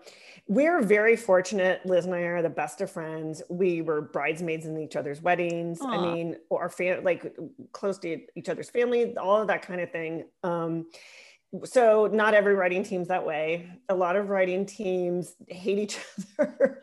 [0.47, 1.84] we're very fortunate.
[1.86, 3.41] Liz and I are the best of friends.
[3.49, 5.80] We were bridesmaids in each other's weddings.
[5.80, 5.97] Aww.
[5.97, 7.36] I mean, our fam like
[7.71, 10.25] close to each other's family, all of that kind of thing.
[10.43, 10.86] Um,
[11.63, 13.69] so not every writing team's that way.
[13.88, 15.99] A lot of writing teams hate each
[16.39, 16.81] other.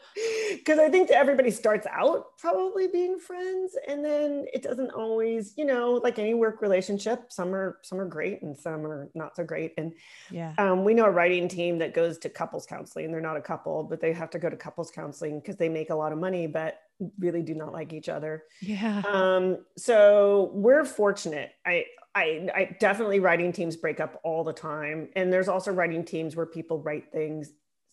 [0.55, 5.65] Because i think everybody starts out probably being friends and then it doesn't always you
[5.65, 9.45] know like any work relationship some are some are great and some are not so
[9.45, 9.75] great.
[9.77, 9.93] And
[10.31, 10.55] yeah.
[10.59, 13.11] um, we know a writing team that goes to couples counseling.
[13.11, 15.91] They're not a couple but they have to go to couples counseling because they make
[15.91, 16.79] a lot of money but
[17.19, 18.45] really do not like each other.
[18.63, 19.03] Yeah.
[19.07, 21.53] Um so we're fortunate.
[21.67, 25.09] I I, I definitely writing teams break up all the time.
[25.17, 27.51] And there's also writing teams where people write things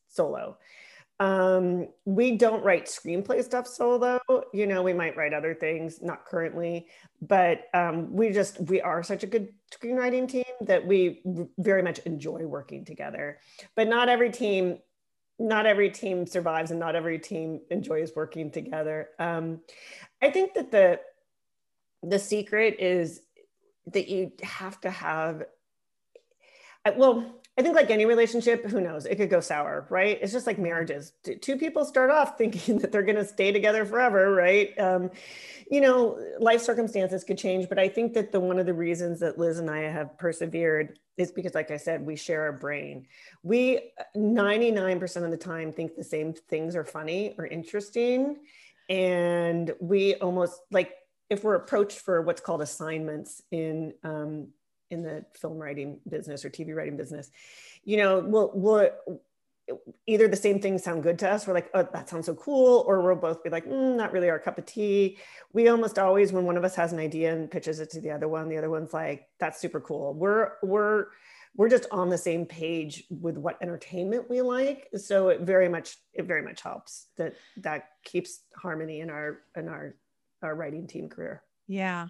[0.07, 0.57] solo.
[1.19, 4.19] Um, we don't write screenplay stuff solo.
[4.53, 6.87] You know, we might write other things, not currently,
[7.21, 11.21] but um, we just, we are such a good screenwriting team that we
[11.59, 13.37] very much enjoy working together.
[13.75, 14.79] But not every team,
[15.37, 19.09] not every team survives and not every team enjoys working together.
[19.19, 19.61] Um,
[20.23, 20.99] I think that the,
[22.01, 23.21] the secret is
[23.93, 25.43] that you have to have
[26.95, 29.05] well i think like any relationship who knows?
[29.05, 30.17] It could go sour right?
[30.21, 31.13] It's just like marriages.
[31.41, 34.77] Two people start off thinking that they're going to stay together forever right?
[34.79, 35.11] Um,
[35.71, 39.21] you know life circumstances could change but i think that the one of the reasons
[39.21, 43.07] that liz and i have persevered is because like i said we share a brain.
[43.41, 48.37] We 99% of the time think the same things are funny or interesting
[48.89, 50.91] and we almost like
[51.31, 54.49] if we're approached for what's called assignments in um,
[54.91, 57.31] in the film writing business or TV writing business,
[57.85, 58.89] you know, we'll, we'll
[60.05, 61.47] either the same things sound good to us.
[61.47, 62.83] We're like, oh, that sounds so cool.
[62.85, 65.17] Or we'll both be like, mm, not really our cup of tea.
[65.53, 68.11] We almost always, when one of us has an idea and pitches it to the
[68.11, 70.13] other one, the other one's like, that's super cool.
[70.13, 71.05] We're, we're,
[71.55, 74.89] we're just on the same page with what entertainment we like.
[74.97, 79.69] So it very much, it very much helps that that keeps harmony in our, in
[79.69, 79.95] our
[80.41, 81.43] our writing team career.
[81.67, 82.07] Yeah.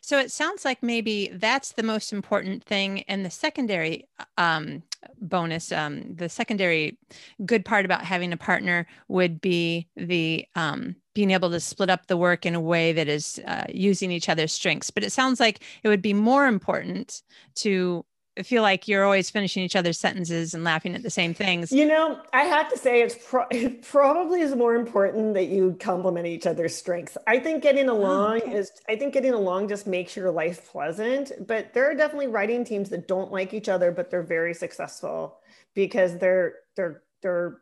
[0.00, 3.02] So it sounds like maybe that's the most important thing.
[3.02, 4.82] And the secondary um,
[5.20, 6.96] bonus, um, the secondary
[7.44, 12.06] good part about having a partner would be the um, being able to split up
[12.06, 14.90] the work in a way that is uh, using each other's strengths.
[14.90, 17.22] But it sounds like it would be more important
[17.56, 18.06] to
[18.42, 21.70] feel like you're always finishing each other's sentences and laughing at the same things.
[21.70, 25.76] You know, I have to say it's pro- it probably is more important that you
[25.78, 27.18] complement each other's strengths.
[27.26, 28.56] I think getting oh, along oh, okay.
[28.56, 32.64] is I think getting along just makes your life pleasant, but there are definitely writing
[32.64, 35.38] teams that don't like each other but they're very successful
[35.74, 37.58] because they're they're they're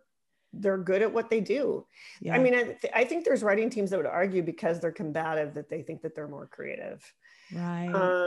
[0.52, 1.86] they're good at what they do.
[2.20, 2.34] Yeah.
[2.34, 5.54] I mean, I, th- I think there's writing teams that would argue because they're combative
[5.54, 7.04] that they think that they're more creative.
[7.54, 7.86] Right.
[7.92, 8.26] Um,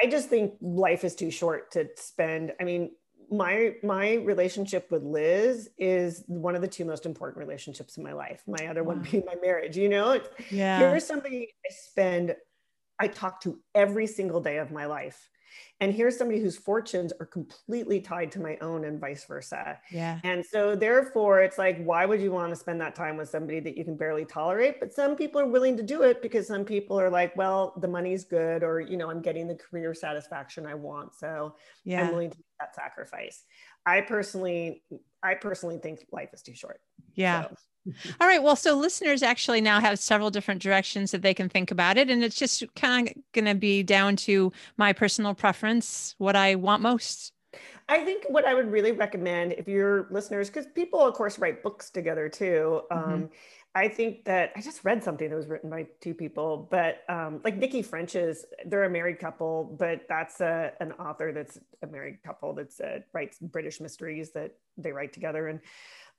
[0.00, 2.52] I just think life is too short to spend.
[2.60, 2.90] I mean,
[3.30, 8.12] my my relationship with Liz is one of the two most important relationships in my
[8.12, 8.42] life.
[8.46, 8.94] My other wow.
[8.94, 9.76] one being my marriage.
[9.76, 10.78] You know, yeah.
[10.78, 12.36] here's somebody I spend,
[12.98, 15.30] I talk to every single day of my life
[15.80, 19.78] and here's somebody whose fortunes are completely tied to my own and vice versa.
[19.90, 20.20] Yeah.
[20.24, 23.60] And so therefore it's like why would you want to spend that time with somebody
[23.60, 24.80] that you can barely tolerate?
[24.80, 27.88] But some people are willing to do it because some people are like well the
[27.88, 31.14] money's good or you know i'm getting the career satisfaction i want.
[31.14, 32.02] So yeah.
[32.02, 33.42] i'm willing to make that sacrifice.
[33.84, 34.82] I personally
[35.22, 36.80] i personally think life is too short.
[37.14, 37.48] Yeah.
[37.48, 37.56] So.
[38.20, 38.42] All right.
[38.42, 42.10] Well, so listeners actually now have several different directions that they can think about it.
[42.10, 46.54] And it's just kind of going to be down to my personal preference, what I
[46.54, 47.32] want most.
[47.88, 51.62] I think what I would really recommend if your listeners, because people, of course, write
[51.62, 52.82] books together too.
[52.90, 53.12] Mm-hmm.
[53.12, 53.30] Um,
[53.74, 57.40] I think that I just read something that was written by two people, but um,
[57.42, 62.22] like Nikki French's, they're a married couple, but that's a, an author that's a married
[62.22, 65.48] couple that's uh, writes British mysteries that they write together.
[65.48, 65.60] And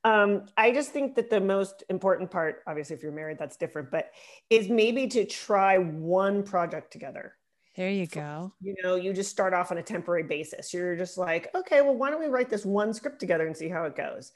[0.04, 3.90] um, I just think that the most important part, obviously, if you're married, that's different,
[3.90, 4.12] but
[4.50, 7.36] is maybe to try one project together.
[7.76, 8.54] There you go.
[8.62, 10.74] You know, you just start off on a temporary basis.
[10.74, 13.70] You're just like, okay, well, why don't we write this one script together and see
[13.70, 14.32] how it goes?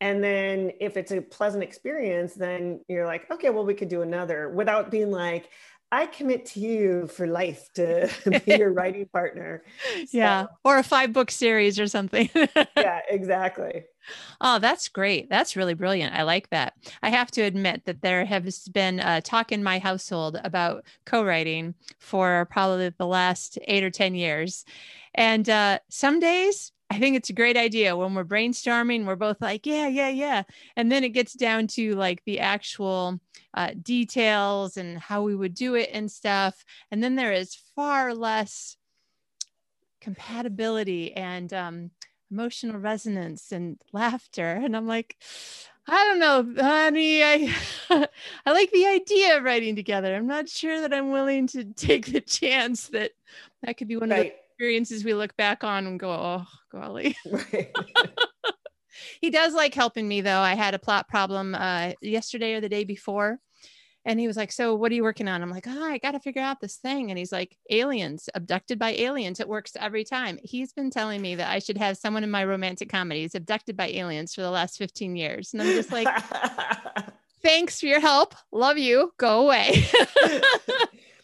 [0.00, 4.02] And then if it's a pleasant experience, then you're like, okay, well, we could do
[4.02, 5.48] another without being like,
[5.92, 8.10] I commit to you for life to
[8.46, 9.62] be your writing partner.
[9.94, 10.46] So, yeah.
[10.64, 12.30] Or a five book series or something.
[12.76, 13.84] yeah, exactly.
[14.40, 15.28] Oh, that's great.
[15.28, 16.14] That's really brilliant.
[16.14, 16.74] I like that.
[17.02, 21.22] I have to admit that there has been a talk in my household about co
[21.22, 24.64] writing for probably the last eight or 10 years.
[25.14, 29.40] And uh, some days I think it's a great idea when we're brainstorming, we're both
[29.40, 30.42] like, yeah, yeah, yeah.
[30.76, 33.18] And then it gets down to like the actual
[33.54, 36.66] uh, details and how we would do it and stuff.
[36.90, 38.76] And then there is far less
[40.02, 41.90] compatibility and um,
[42.30, 44.60] emotional resonance and laughter.
[44.62, 45.16] And I'm like,
[45.86, 47.24] I don't know, honey.
[47.24, 47.56] I
[48.44, 50.14] I like the idea of writing together.
[50.14, 53.12] I'm not sure that I'm willing to take the chance that
[53.62, 54.18] that could be one right.
[54.18, 57.16] of the experiences we look back on and go, oh, golly.
[57.26, 57.72] Right.
[59.20, 60.38] he does like helping me though.
[60.38, 63.40] I had a plot problem uh, yesterday or the day before.
[64.04, 65.42] And he was like, So what are you working on?
[65.42, 67.10] I'm like, Oh, I got to figure out this thing.
[67.10, 69.40] And he's like, Aliens, abducted by aliens.
[69.40, 70.38] It works every time.
[70.44, 73.88] He's been telling me that I should have someone in my romantic comedies abducted by
[73.88, 75.52] aliens for the last 15 years.
[75.52, 76.06] And I'm just like,
[77.42, 78.36] Thanks for your help.
[78.52, 79.12] Love you.
[79.18, 79.88] Go away.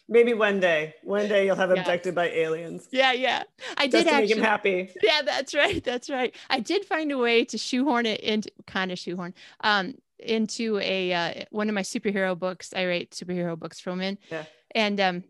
[0.08, 1.80] Maybe one day, one day you'll have yeah.
[1.80, 2.88] abducted by aliens.
[2.90, 3.42] Yeah, yeah.
[3.76, 4.90] I did actually, make him happy.
[5.02, 5.84] Yeah, that's right.
[5.84, 6.34] That's right.
[6.48, 11.12] I did find a way to shoehorn it into kind of shoehorn um into a
[11.12, 12.72] uh, one of my superhero books.
[12.74, 14.18] I write superhero books from in.
[14.30, 14.44] Yeah.
[14.74, 15.24] And um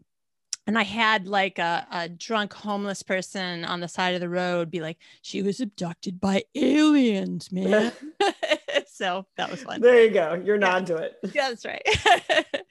[0.69, 4.71] and I had like a, a drunk homeless person on the side of the road
[4.71, 7.91] be like, she was abducted by aliens, man.
[8.99, 9.81] so that was fun.
[9.81, 10.43] There you go.
[10.45, 10.81] You're yeah.
[10.81, 11.19] to it.
[11.33, 11.83] Yeah, that's right.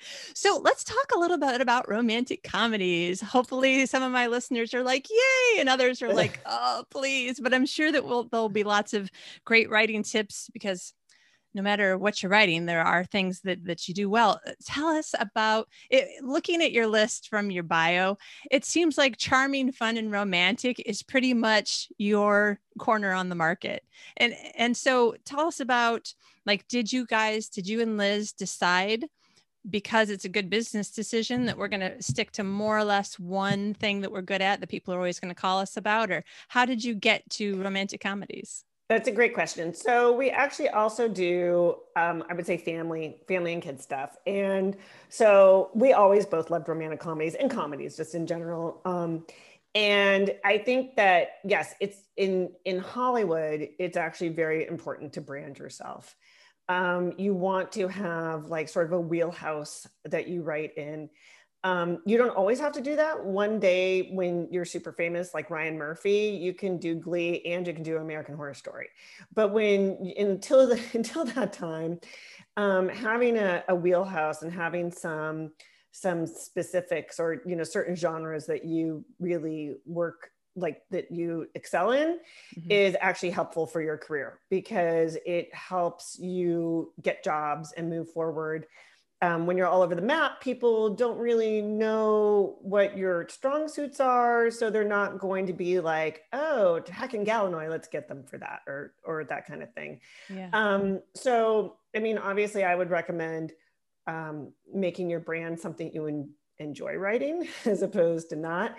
[0.33, 3.21] so let's talk a little bit about romantic comedies.
[3.21, 7.39] Hopefully, some of my listeners are like, yay, and others are like, oh, please.
[7.39, 9.09] But I'm sure that we'll, there'll be lots of
[9.45, 10.93] great writing tips because
[11.57, 14.39] no matter what you're writing, there are things that, that you do well.
[14.45, 16.07] Uh, tell us about it.
[16.23, 18.19] Looking at your list from your bio,
[18.51, 23.83] it seems like charming, fun, and romantic is pretty much your corner on the market.
[24.17, 26.13] And and so tell us about
[26.45, 29.05] like, did you guys, did you and Liz decide?
[29.69, 33.19] because it's a good business decision that we're going to stick to more or less
[33.19, 36.09] one thing that we're good at that people are always going to call us about
[36.09, 39.73] or how did you get to romantic comedies that's a great question.
[39.73, 44.77] So we actually also do, um, I would say, family, family and kids stuff, and
[45.09, 48.81] so we always both loved romantic comedies and comedies, just in general.
[48.85, 49.25] Um,
[49.75, 55.59] and I think that yes, it's in in Hollywood, it's actually very important to brand
[55.59, 56.15] yourself.
[56.69, 61.09] Um, you want to have like sort of a wheelhouse that you write in.
[61.63, 63.25] Um, you don't always have to do that.
[63.25, 67.73] One day when you're super famous, like Ryan Murphy, you can do Glee and you
[67.73, 68.89] can do American Horror Story.
[69.33, 71.99] But when until the, until that time,
[72.55, 75.51] um, having a, a wheelhouse and having some
[75.91, 81.91] some specifics or you know certain genres that you really work like that you excel
[81.91, 82.19] in
[82.57, 82.71] mm-hmm.
[82.71, 88.65] is actually helpful for your career because it helps you get jobs and move forward
[89.21, 93.99] um, when you're all over the map, people don't really know what your strong suits
[93.99, 94.51] are.
[94.51, 98.37] So they're not going to be like, oh, Hack and Galanoy, let's get them for
[98.37, 100.01] that or, or that kind of thing.
[100.29, 100.49] Yeah.
[100.53, 103.53] Um, so, I mean, obviously I would recommend
[104.05, 108.77] um, making your brand something you en- enjoy writing as opposed to not.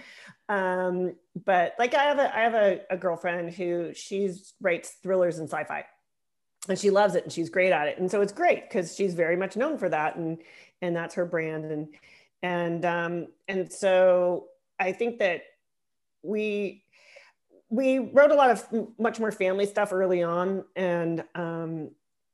[0.48, 5.38] Um, but like I have a, I have a, a girlfriend who she's writes thrillers
[5.40, 5.84] and sci-fi
[6.68, 7.98] and she loves it and she's great at it.
[7.98, 10.38] And so it's great because she's very much known for that and
[10.82, 11.64] and that's her brand.
[11.64, 11.88] And
[12.42, 14.46] and um and so
[14.78, 15.42] i think that
[16.22, 16.84] we
[17.70, 18.66] we wrote a lot of
[18.98, 21.90] much more family stuff early on and um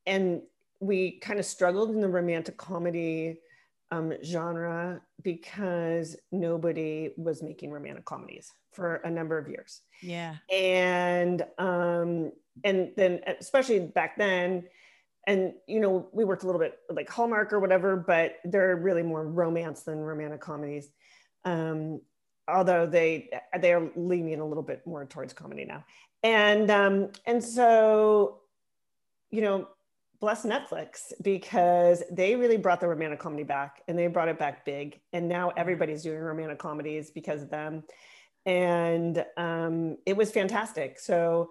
[0.07, 0.43] and
[0.81, 3.39] we kind of struggled in the romantic comedy
[3.95, 9.83] um, genre because nobody was making romantic comedies for a number of years.
[10.03, 10.37] Yeah.
[10.53, 14.65] And um, and then especially back then,
[15.27, 19.03] and you know, we worked a little bit like Hallmark or whatever, but they're really
[19.03, 20.91] more romance than romantic comedies.
[21.45, 22.01] Um,
[22.49, 23.31] although they
[23.61, 25.85] they are leaning a little bit more towards comedy now.
[26.23, 28.41] And um, and so,
[29.31, 29.69] you know,
[30.25, 34.65] bless Netflix because they really brought the romantic comedy back and they brought it back
[34.65, 34.99] big.
[35.13, 37.83] And now everybody's doing romantic comedies because of them.
[38.47, 40.99] And um, it was fantastic.
[40.99, 41.51] So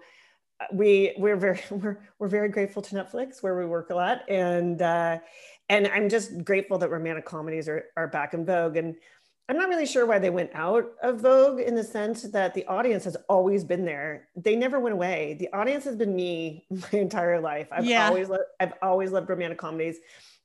[0.60, 4.28] uh, we we're very we're, we're very grateful to Netflix where we work a lot.
[4.28, 5.18] And uh,
[5.68, 8.76] and I'm just grateful that romantic comedies are, are back in vogue.
[8.76, 8.96] And
[9.48, 12.64] I'm not really sure why they went out of vogue in the sense that the
[12.66, 14.28] audience has always been there.
[14.34, 15.36] They never went away.
[15.38, 17.68] The audience has been me my entire life.
[17.70, 18.08] I've yeah.
[18.08, 19.96] always lo- I've always loved romantic comedies.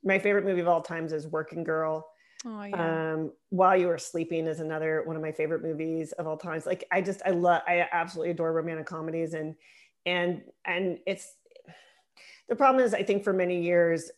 [0.04, 2.08] My favorite movie of all times is Working Girl.
[2.46, 3.14] Oh, yeah.
[3.14, 6.66] Um, While You Were Sleeping is another one of my favorite movies of all times.
[6.66, 9.56] Like I just I love I absolutely adore romantic comedies and
[10.06, 11.36] and and it's
[12.50, 14.12] the problem is I think for many years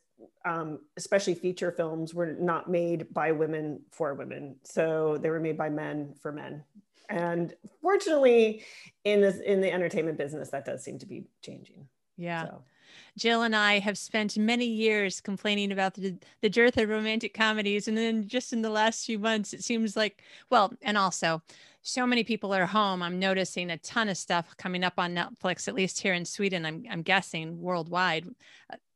[0.45, 5.57] um, especially feature films were not made by women for women so they were made
[5.57, 6.63] by men for men
[7.09, 8.63] and fortunately
[9.03, 12.63] in this in the entertainment business that does seem to be changing yeah so.
[13.17, 17.87] Jill and I have spent many years complaining about the, the dearth of romantic comedies.
[17.87, 21.41] And then just in the last few months, it seems like, well, and also
[21.81, 23.01] so many people are home.
[23.01, 26.65] I'm noticing a ton of stuff coming up on Netflix, at least here in Sweden,
[26.65, 28.27] I'm, I'm guessing worldwide.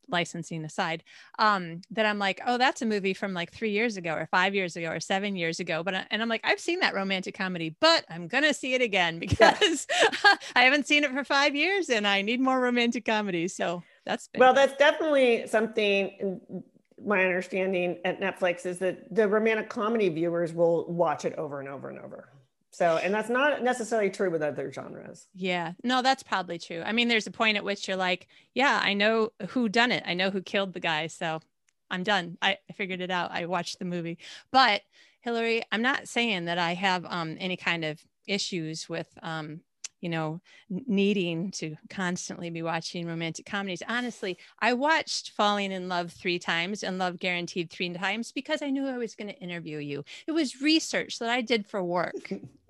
[0.05, 1.03] Uh, licensing aside
[1.39, 4.55] um that i'm like oh that's a movie from like three years ago or five
[4.55, 7.75] years ago or seven years ago but and i'm like i've seen that romantic comedy
[7.79, 10.35] but i'm gonna see it again because yeah.
[10.55, 14.29] i haven't seen it for five years and i need more romantic comedies so that's
[14.37, 16.41] well that's definitely something
[17.03, 21.69] my understanding at netflix is that the romantic comedy viewers will watch it over and
[21.69, 22.29] over and over
[22.75, 25.27] so, and that's not necessarily true with other genres.
[25.33, 26.83] Yeah, no, that's probably true.
[26.85, 30.03] I mean, there's a point at which you're like, yeah, I know who done it.
[30.05, 31.07] I know who killed the guy.
[31.07, 31.39] So
[31.89, 32.37] I'm done.
[32.41, 33.31] I, I figured it out.
[33.31, 34.17] I watched the movie.
[34.51, 34.81] But
[35.21, 39.61] Hilary, I'm not saying that I have um, any kind of issues with um,
[40.05, 43.81] you know, needing to constantly be watching romantic comedies.
[43.87, 48.69] Honestly, I watched Falling Inn Love three times and Love Guaranteed three times because I
[48.69, 50.03] knew I was going to interview you.
[50.27, 52.31] It was research that I did for work.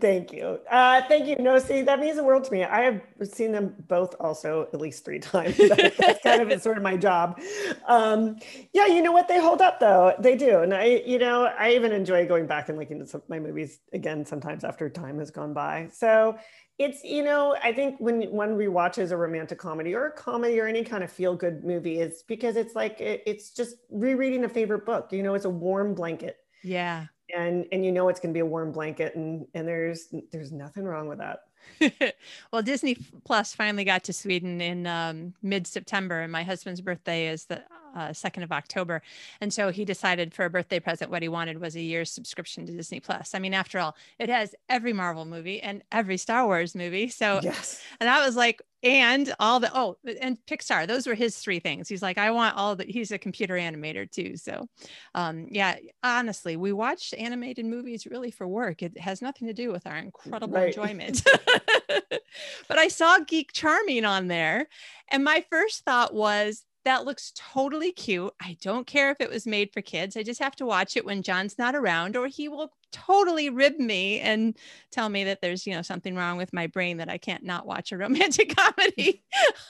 [0.00, 0.58] thank you.
[0.70, 1.36] Uh, thank you.
[1.36, 2.64] No, see, that means the world to me.
[2.64, 5.56] I have seen them both also at least three times.
[5.56, 7.40] That's kind of it's sort of my job.
[7.86, 8.36] Um,
[8.72, 9.28] yeah, you know what?
[9.28, 10.14] They hold up though.
[10.18, 10.60] They do.
[10.60, 13.80] And I, you know, I even enjoy going back and looking at some, my movies
[13.92, 15.88] again sometimes after time has gone by.
[15.92, 16.38] So
[16.78, 20.66] it's you know i think when one rewatches a romantic comedy or a comedy or
[20.66, 24.48] any kind of feel good movie it's because it's like it, it's just rereading a
[24.48, 28.32] favorite book you know it's a warm blanket yeah and and you know it's going
[28.32, 31.44] to be a warm blanket and and there's there's nothing wrong with that.
[32.52, 37.44] Well disney plus finally got to sweden in um, mid-september and my husband's birthday is
[37.44, 37.62] the
[37.94, 39.02] uh, 2nd of October.
[39.40, 42.66] And so he decided for a birthday present, what he wanted was a year's subscription
[42.66, 43.34] to Disney Plus.
[43.34, 47.08] I mean, after all, it has every Marvel movie and every Star Wars movie.
[47.08, 47.82] So, yes.
[48.00, 51.88] And I was like, and all the, oh, and Pixar, those were his three things.
[51.88, 54.36] He's like, I want all the, he's a computer animator too.
[54.36, 54.66] So,
[55.14, 58.82] um, yeah, honestly, we watch animated movies really for work.
[58.82, 60.68] It has nothing to do with our incredible right.
[60.68, 61.22] enjoyment.
[62.68, 64.66] but I saw Geek Charming on there.
[65.08, 68.32] And my first thought was, that looks totally cute.
[68.40, 70.16] I don't care if it was made for kids.
[70.16, 73.78] I just have to watch it when John's not around, or he will totally rib
[73.78, 74.56] me and
[74.90, 77.66] tell me that there's, you know, something wrong with my brain that I can't not
[77.66, 79.22] watch a romantic comedy.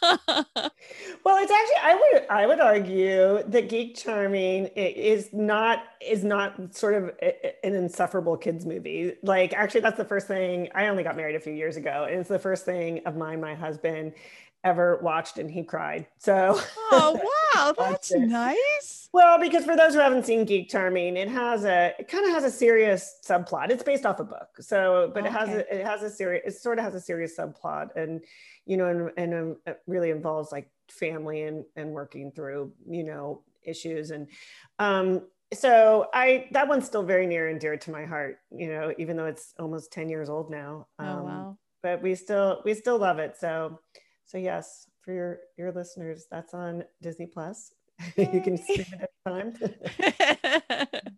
[0.02, 6.74] well, it's actually I would I would argue that Geek Charming is not is not
[6.74, 9.14] sort of an insufferable kids movie.
[9.22, 12.20] Like actually that's the first thing I only got married a few years ago and
[12.20, 14.14] it's the first thing of mine my husband
[14.64, 16.06] ever watched and he cried.
[16.18, 16.60] So
[16.90, 17.20] Oh
[17.54, 19.08] wow, that's nice.
[19.12, 22.32] Well, because for those who haven't seen Geek Charming, it has a it kind of
[22.32, 23.70] has a serious subplot.
[23.70, 24.48] It's based off a book.
[24.60, 25.28] So, but okay.
[25.28, 28.20] it has a, it has a serious it sort of has a serious subplot and
[28.66, 33.04] you know and, and um, it really involves like family and and working through, you
[33.04, 34.26] know, issues and
[34.78, 38.92] um so I that one's still very near and dear to my heart, you know,
[38.98, 40.86] even though it's almost 10 years old now.
[40.98, 41.58] Oh, um, oh wow.
[41.82, 43.36] But we still we still love it.
[43.38, 43.80] So
[44.32, 47.74] so yes, for your your listeners, that's on Disney Plus.
[48.16, 49.54] you can stream it anytime.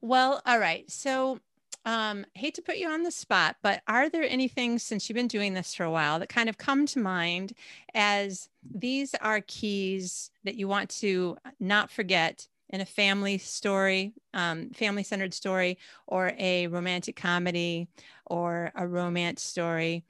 [0.00, 0.90] well, all right.
[0.90, 1.40] So
[1.84, 5.14] um, hate to put you on the spot, but are there any things since you've
[5.16, 7.52] been doing this for a while that kind of come to mind
[7.92, 14.70] as these are keys that you want to not forget in a family story, um,
[14.70, 15.76] family centered story,
[16.06, 17.88] or a romantic comedy
[18.24, 20.02] or a romance story?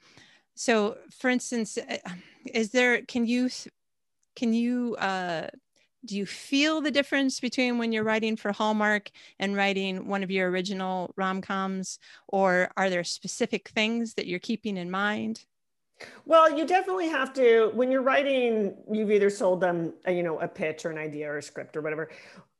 [0.55, 1.97] So for instance uh,
[2.53, 3.49] is there can you
[4.35, 5.47] can you uh
[6.05, 10.29] do you feel the difference between when you're writing for Hallmark and writing one of
[10.29, 11.97] your original rom-coms
[12.27, 15.45] or are there specific things that you're keeping in mind?
[16.25, 20.39] Well, you definitely have to when you're writing you've either sold them a, you know
[20.39, 22.09] a pitch or an idea or a script or whatever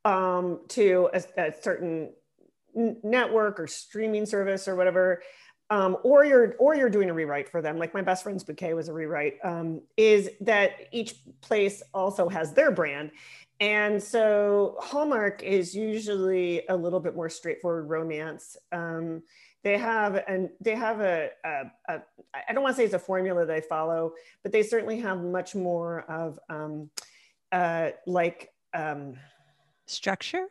[0.05, 2.13] um, to a, a certain
[2.75, 5.21] network or streaming service or whatever
[5.69, 8.73] um, or you're or you're doing a rewrite for them like my best friend's bouquet
[8.73, 13.11] was a rewrite um, is that each place also has their brand.
[13.59, 18.57] And so hallmark is usually a little bit more straightforward romance.
[18.71, 19.23] Um,
[19.63, 22.01] they have and they have a, a, a
[22.49, 25.55] i don't want to say it's a formula they follow but they certainly have much
[25.55, 26.89] more of um,
[27.51, 29.15] uh, like um,
[29.85, 30.47] structure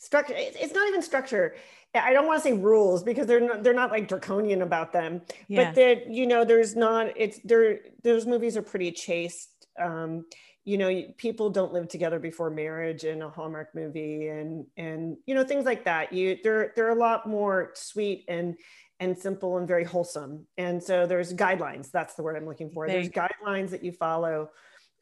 [0.00, 0.34] structure.
[0.36, 1.54] It's not even structure.
[1.94, 5.22] I don't want to say rules because they're not, they're not like draconian about them,
[5.48, 5.64] yeah.
[5.64, 7.12] but that you know, there's not.
[7.16, 7.80] It's there.
[8.02, 9.66] Those movies are pretty chaste.
[9.78, 10.24] Um,
[10.64, 15.34] you know, people don't live together before marriage in a Hallmark movie, and and you
[15.34, 16.12] know things like that.
[16.12, 18.56] You they're they're a lot more sweet and
[19.00, 20.46] and simple and very wholesome.
[20.58, 21.90] And so there's guidelines.
[21.90, 22.86] That's the word I'm looking for.
[22.86, 24.50] There's guidelines that you follow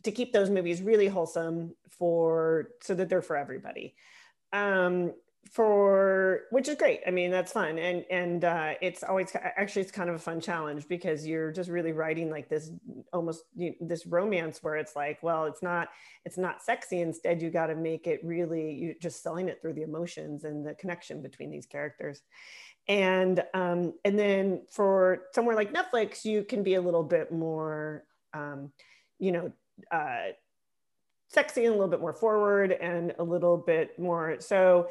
[0.05, 3.95] to keep those movies really wholesome for so that they're for everybody.
[4.53, 5.13] Um,
[5.51, 7.01] for which is great.
[7.07, 7.79] I mean, that's fun.
[7.79, 11.71] And and uh, it's always actually it's kind of a fun challenge because you're just
[11.71, 12.71] really writing like this
[13.15, 15.89] almost you this romance where it's like, well, it's not
[16.27, 17.01] it's not sexy.
[17.01, 20.67] Instead, you got to make it really you just selling it through the emotions and
[20.67, 22.21] the connection between these characters
[22.89, 28.05] and um, and then for somewhere like netflix you can be a little bit more
[28.35, 28.73] um,
[29.19, 29.53] you know
[29.93, 30.29] uh,
[31.29, 34.37] sexy and a little bit more forward and a little bit more.
[34.41, 34.89] So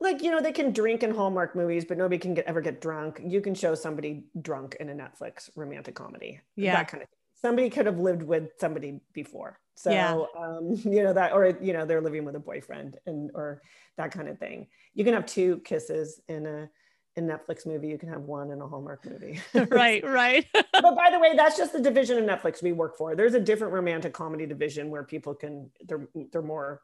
[0.00, 2.80] like you know they can drink in hallmark movies but nobody can get ever get
[2.80, 3.20] drunk.
[3.24, 6.40] You can show somebody drunk in a netflix romantic comedy.
[6.56, 6.76] Yeah.
[6.76, 7.18] That kind of thing.
[7.40, 9.58] Somebody could have lived with somebody before.
[9.74, 10.12] So yeah.
[10.36, 13.62] um, you know that or you know they're living with a boyfriend and or
[13.96, 14.68] that kind of thing.
[14.94, 16.70] You can have two kisses in a
[17.18, 19.40] a Netflix movie, you can have one in a Hallmark movie.
[19.70, 20.46] right, right.
[20.52, 23.14] but by the way, that's just the division of Netflix we work for.
[23.14, 26.82] There's a different romantic comedy division where people can they're they're more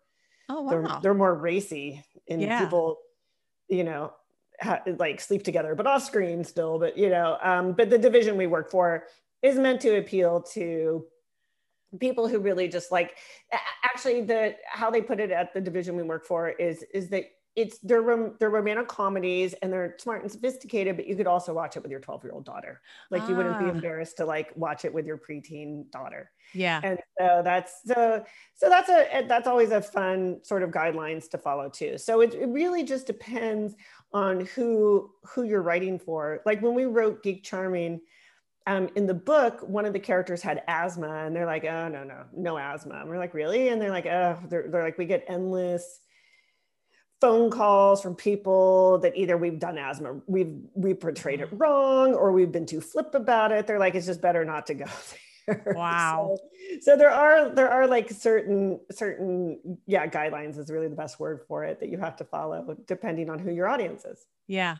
[0.49, 0.70] oh wow.
[0.70, 2.62] they're, they're more racy and yeah.
[2.62, 2.99] people,
[3.68, 4.12] you know,
[4.61, 6.78] ha- like sleep together, but off screen still.
[6.78, 9.05] But you know, um, but the division we work for
[9.43, 11.05] is meant to appeal to
[12.01, 13.16] people who really just like
[13.85, 17.24] actually the how they put it at the division we work for is is that
[17.57, 21.55] it's they're rom- they're romantic comedies and they're smart and sophisticated, but you could also
[21.55, 22.81] watch it with your 12 year old daughter.
[23.11, 23.29] Like ah.
[23.29, 23.71] you wouldn't be ah.
[23.71, 26.31] embarrassed to like watch it with your preteen daughter.
[26.53, 26.81] Yeah.
[26.83, 28.25] And so that's so
[28.55, 31.97] so that's a that's always a fun sort of guidelines to follow too.
[31.97, 33.75] So it, it really just depends
[34.13, 36.41] on who who you're writing for.
[36.45, 38.01] Like when we wrote Geek Charming,
[38.67, 42.03] um, in the book, one of the characters had asthma, and they're like, "Oh no,
[42.03, 45.05] no, no asthma." And we're like, "Really?" And they're like, "Oh, they're, they're like, we
[45.05, 46.01] get endless
[47.25, 51.57] phone calls from people that either we've done asthma, we've we portrayed it mm-hmm.
[51.57, 53.66] wrong, or we've been too flip about it.
[53.66, 54.85] They're like, it's just better not to go
[55.47, 55.72] there.
[55.75, 56.37] Wow.
[56.37, 61.18] so, so there are there are like certain certain yeah guidelines is really the best
[61.18, 64.27] word for it that you have to follow depending on who your audience is.
[64.47, 64.77] Yeah.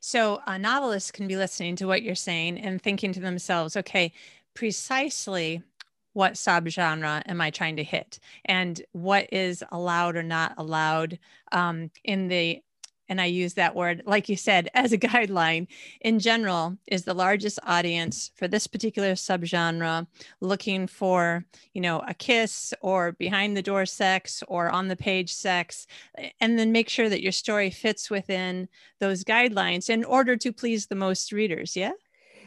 [0.00, 4.14] So a novelist can be listening to what you're saying and thinking to themselves, okay,
[4.54, 5.62] precisely
[6.14, 11.18] what subgenre am I trying to hit and what is allowed or not allowed
[11.52, 12.62] um, in the
[13.08, 15.66] and I use that word, like you said, as a guideline
[16.00, 20.06] in general, is the largest audience for this particular subgenre
[20.40, 21.44] looking for,
[21.74, 25.86] you know, a kiss or behind the door sex or on the page sex,
[26.40, 28.68] and then make sure that your story fits within
[29.00, 31.76] those guidelines in order to please the most readers.
[31.76, 31.92] Yeah.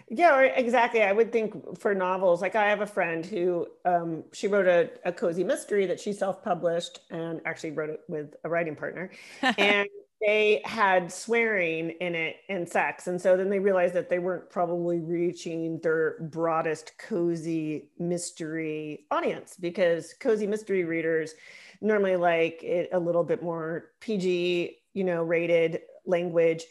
[0.09, 1.01] Yeah, exactly.
[1.03, 4.89] I would think for novels, like I have a friend who um, she wrote a,
[5.03, 9.11] a cozy mystery that she self-published and actually wrote it with a writing partner,
[9.57, 9.89] and
[10.21, 14.49] they had swearing in it and sex, and so then they realized that they weren't
[14.49, 21.33] probably reaching their broadest cozy mystery audience because cozy mystery readers
[21.81, 26.63] normally like it a little bit more PG, you know, rated language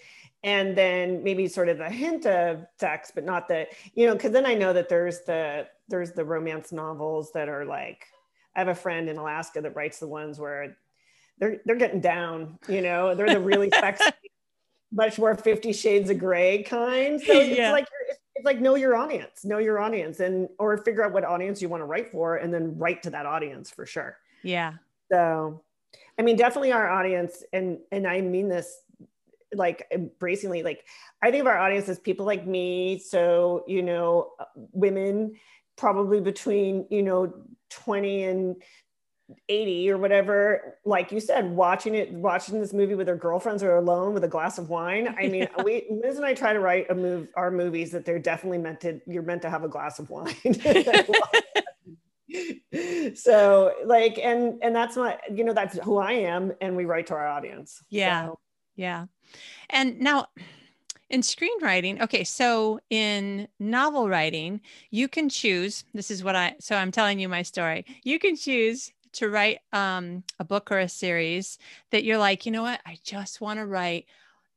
[0.44, 4.32] and then maybe sort of a hint of sex but not the you know because
[4.32, 8.06] then i know that there's the there's the romance novels that are like
[8.54, 10.76] i have a friend in alaska that writes the ones where
[11.38, 14.04] they're they're getting down you know they're the really sexy
[14.92, 17.20] much more 50 shades of gray kind.
[17.20, 17.72] So it's yeah.
[17.72, 21.24] like it's, it's like know your audience know your audience and or figure out what
[21.24, 24.16] audience you want to write for and then write to that audience for sure.
[24.42, 24.74] Yeah.
[25.10, 25.62] So
[26.18, 28.80] i mean definitely our audience and and i mean this
[29.54, 30.84] like embracingly like
[31.22, 32.98] i think of our audience as people like me.
[32.98, 34.32] So you know
[34.72, 35.34] women
[35.76, 37.32] probably between you know
[37.70, 38.62] 20 and
[39.48, 43.74] 80 or whatever like you said watching it watching this movie with their girlfriends or
[43.74, 45.14] alone with a glass of wine.
[45.18, 48.18] I mean we liz and i try to write a move our movies that they're
[48.18, 50.34] definitely meant to you're meant to have a glass of wine.
[53.14, 57.06] So like and and that's my you know that's who i am and we write
[57.08, 57.82] to our audience.
[57.88, 58.26] Yeah.
[58.26, 58.38] So.
[58.76, 59.06] Yeah
[59.70, 60.26] and now
[61.08, 64.60] in screenwriting, okay, so in novel writing,
[64.90, 65.84] you can choose.
[65.94, 67.84] This is what I, so I'm telling you my story.
[68.02, 71.58] You can choose to write um, a book or a series
[71.90, 74.06] that you're like, you know what, I just want to write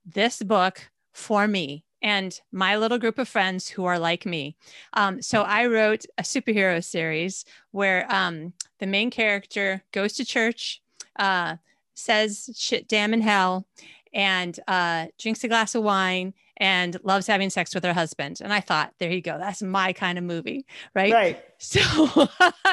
[0.05, 4.55] this book for me and my little group of friends who are like me.
[4.93, 10.82] Um, so I wrote a superhero series where um, the main character goes to church.
[11.17, 11.57] Uh,
[11.99, 13.67] says shit damn in hell
[14.14, 18.39] and uh, drinks a glass of wine and loves having sex with her husband.
[18.41, 19.38] And I thought, there you go.
[19.38, 20.66] That's my kind of movie.
[20.95, 21.14] Right.
[21.14, 21.43] Right.
[21.62, 22.30] So,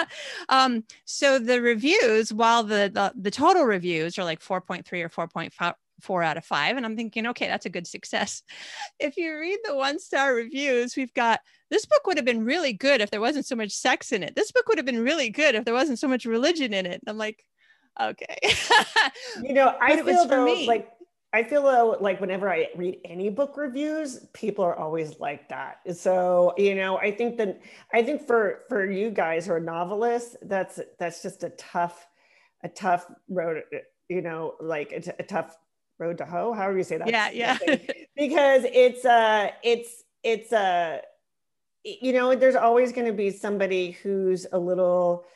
[0.49, 5.75] um, so the reviews, while the, the, the total reviews are like 4.3 or 4.5,
[6.01, 6.77] four out of five.
[6.77, 8.43] And I'm thinking, okay, that's a good success.
[8.99, 12.73] If you read the one star reviews, we've got this book would have been really
[12.73, 14.35] good if there wasn't so much sex in it.
[14.35, 17.03] This book would have been really good if there wasn't so much religion in it.
[17.07, 17.45] I'm like,
[18.01, 18.39] okay.
[19.43, 20.89] you know, I feel though, like
[21.37, 25.81] I feel though, like whenever I read any book reviews, people are always like that.
[25.95, 27.61] So, you know, I think that
[27.93, 32.07] I think for for you guys who are novelists, that's that's just a tough,
[32.65, 33.65] a tough road,
[34.09, 35.55] you know, like a, a tough
[35.99, 36.55] road to hoe.
[36.55, 37.09] However you say that.
[37.09, 37.59] Yeah, yeah.
[38.17, 41.01] because it's uh it's it's uh
[41.85, 45.27] you know, there's always going to be somebody who's a little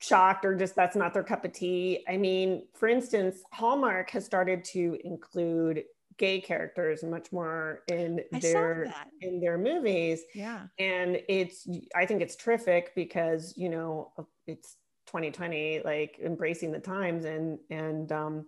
[0.00, 2.04] shocked or just that's not their cup of tea.
[2.08, 5.84] I mean, for instance, Hallmark has started to include
[6.16, 10.22] gay characters much more in I their in their movies.
[10.34, 10.62] Yeah.
[10.78, 14.12] And it's I think it's terrific because, you know,
[14.46, 14.76] it's
[15.06, 18.46] 2020 like embracing the times and and um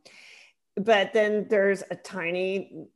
[0.77, 2.87] but then there's a tiny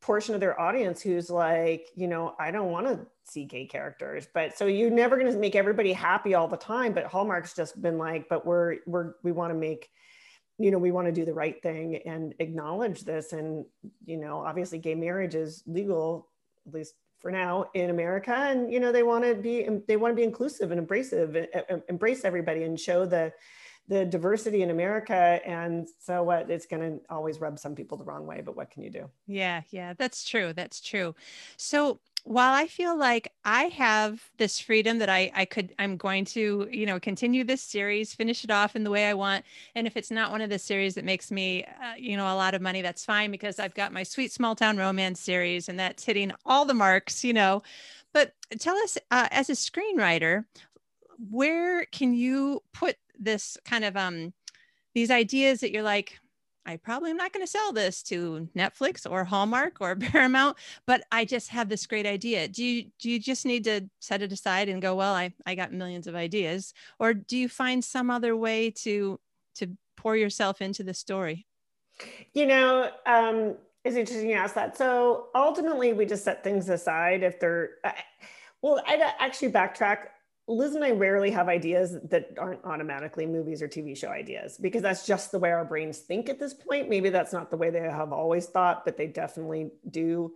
[0.00, 4.26] portion of their audience who's like, you know, I don't want to see gay characters.
[4.32, 6.92] But so you're never going to make everybody happy all the time.
[6.92, 9.88] But Hallmark's just been like, but we're we're we want to make,
[10.58, 13.32] you know, we want to do the right thing and acknowledge this.
[13.32, 13.64] And
[14.04, 16.28] you know, obviously, gay marriage is legal,
[16.66, 18.34] at least for now in America.
[18.34, 21.36] And you know, they want to be they want to be inclusive and abrasive,
[21.88, 23.32] embrace everybody, and show the
[23.88, 25.40] the diversity in America.
[25.44, 28.70] And so what it's going to always rub some people the wrong way, but what
[28.70, 29.10] can you do?
[29.26, 30.52] Yeah, yeah, that's true.
[30.52, 31.14] That's true.
[31.56, 36.24] So while I feel like I have this freedom that I, I could, I'm going
[36.26, 39.44] to, you know, continue this series, finish it off in the way I want.
[39.74, 42.36] And if it's not one of the series that makes me, uh, you know, a
[42.36, 45.78] lot of money, that's fine because I've got my sweet small town romance series and
[45.78, 47.62] that's hitting all the marks, you know.
[48.14, 50.46] But tell us, uh, as a screenwriter,
[51.30, 54.32] where can you put this kind of um
[54.94, 56.18] these ideas that you're like
[56.66, 60.56] I probably am not going to sell this to Netflix or Hallmark or Paramount,
[60.86, 62.48] but I just have this great idea.
[62.48, 65.54] Do you do you just need to set it aside and go, well, I, I
[65.54, 66.72] got millions of ideas?
[66.98, 69.20] Or do you find some other way to
[69.56, 71.46] to pour yourself into the story?
[72.32, 74.76] You know, um, it's interesting you ask that.
[74.76, 77.72] So ultimately we just set things aside if they're
[78.62, 80.06] well, I actually backtrack
[80.46, 84.82] Liz and I rarely have ideas that aren't automatically movies or TV show ideas because
[84.82, 86.90] that's just the way our brains think at this point.
[86.90, 90.34] Maybe that's not the way they have always thought, but they definitely do.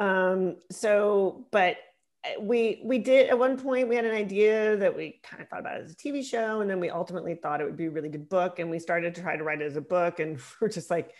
[0.00, 1.76] Um, so, but
[2.24, 5.48] uh, we we did at one point we had an idea that we kind of
[5.48, 7.90] thought about as a TV show, and then we ultimately thought it would be a
[7.90, 10.40] really good book, and we started to try to write it as a book, and
[10.60, 11.12] we're just like,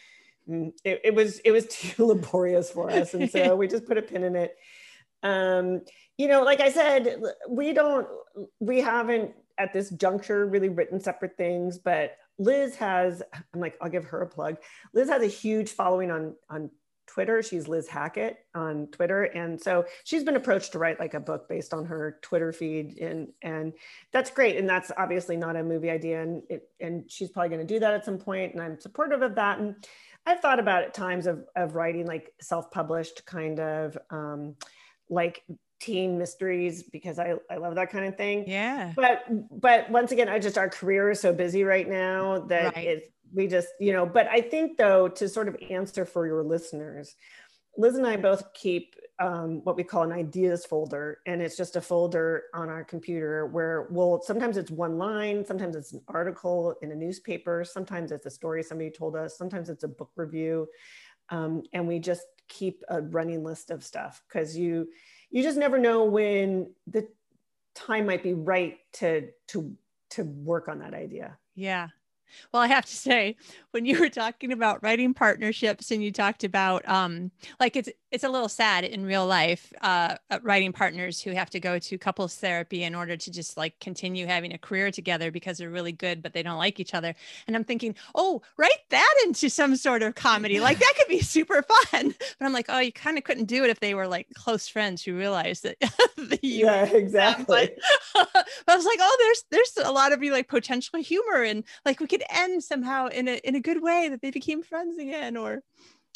[0.49, 3.99] mm, it, it was it was too laborious for us, and so we just put
[3.99, 4.57] a pin in it.
[5.25, 5.81] Um,
[6.17, 8.07] you know, like I said, we don't,
[8.61, 13.91] we haven't at this juncture really written separate things, but Liz has, I'm like, I'll
[13.91, 14.59] give her a plug.
[14.93, 16.71] Liz has a huge following on, on
[17.07, 17.43] Twitter.
[17.43, 19.25] She's Liz Hackett on Twitter.
[19.25, 22.99] And so she's been approached to write like a book based on her Twitter feed.
[22.99, 23.73] And, and
[24.13, 24.57] that's great.
[24.57, 26.23] And that's obviously not a movie idea.
[26.23, 29.23] And, it, and she's probably going to do that at some point, And I'm supportive
[29.23, 29.59] of that.
[29.59, 29.77] And
[30.27, 34.57] I've thought about at times of, of writing like self-published kind of um,
[35.09, 35.43] like
[35.81, 38.45] teen mysteries because I, I love that kind of thing.
[38.47, 38.93] Yeah.
[38.97, 39.25] But
[39.61, 42.87] but once again, I just our career is so busy right now that right.
[42.87, 46.43] it's we just, you know, but I think though, to sort of answer for your
[46.43, 47.17] listeners,
[47.77, 51.77] Liz and I both keep um, what we call an ideas folder, and it's just
[51.77, 56.75] a folder on our computer where we'll sometimes it's one line, sometimes it's an article
[56.83, 60.69] in a newspaper, sometimes it's a story somebody told us, sometimes it's a book review,
[61.31, 64.89] um, and we just keep a running list of stuff because you
[65.31, 67.09] you just never know when the
[67.75, 69.77] time might be right to to
[70.11, 71.37] to work on that idea.
[71.55, 71.89] Yeah.
[72.53, 73.37] Well, I have to say,
[73.71, 77.31] when you were talking about writing partnerships and you talked about um,
[77.61, 81.51] like it's it's a little sad in real life, uh, uh, writing partners who have
[81.51, 85.33] to go to couples therapy in order to just like continue having a career together
[85.33, 87.13] because they're really good, but they don't like each other.
[87.49, 90.61] And I'm thinking, oh, write that into some sort of comedy.
[90.61, 92.15] Like that could be super fun.
[92.39, 94.67] But I'm like, oh, you kind of couldn't do it if they were like close
[94.67, 95.77] friends who realized that.
[96.43, 97.71] yeah, exactly.
[98.15, 101.43] But, but I was like, oh, there's there's a lot of you like potential humor
[101.43, 104.63] and like we could end somehow in a in a good way that they became
[104.63, 105.63] friends again or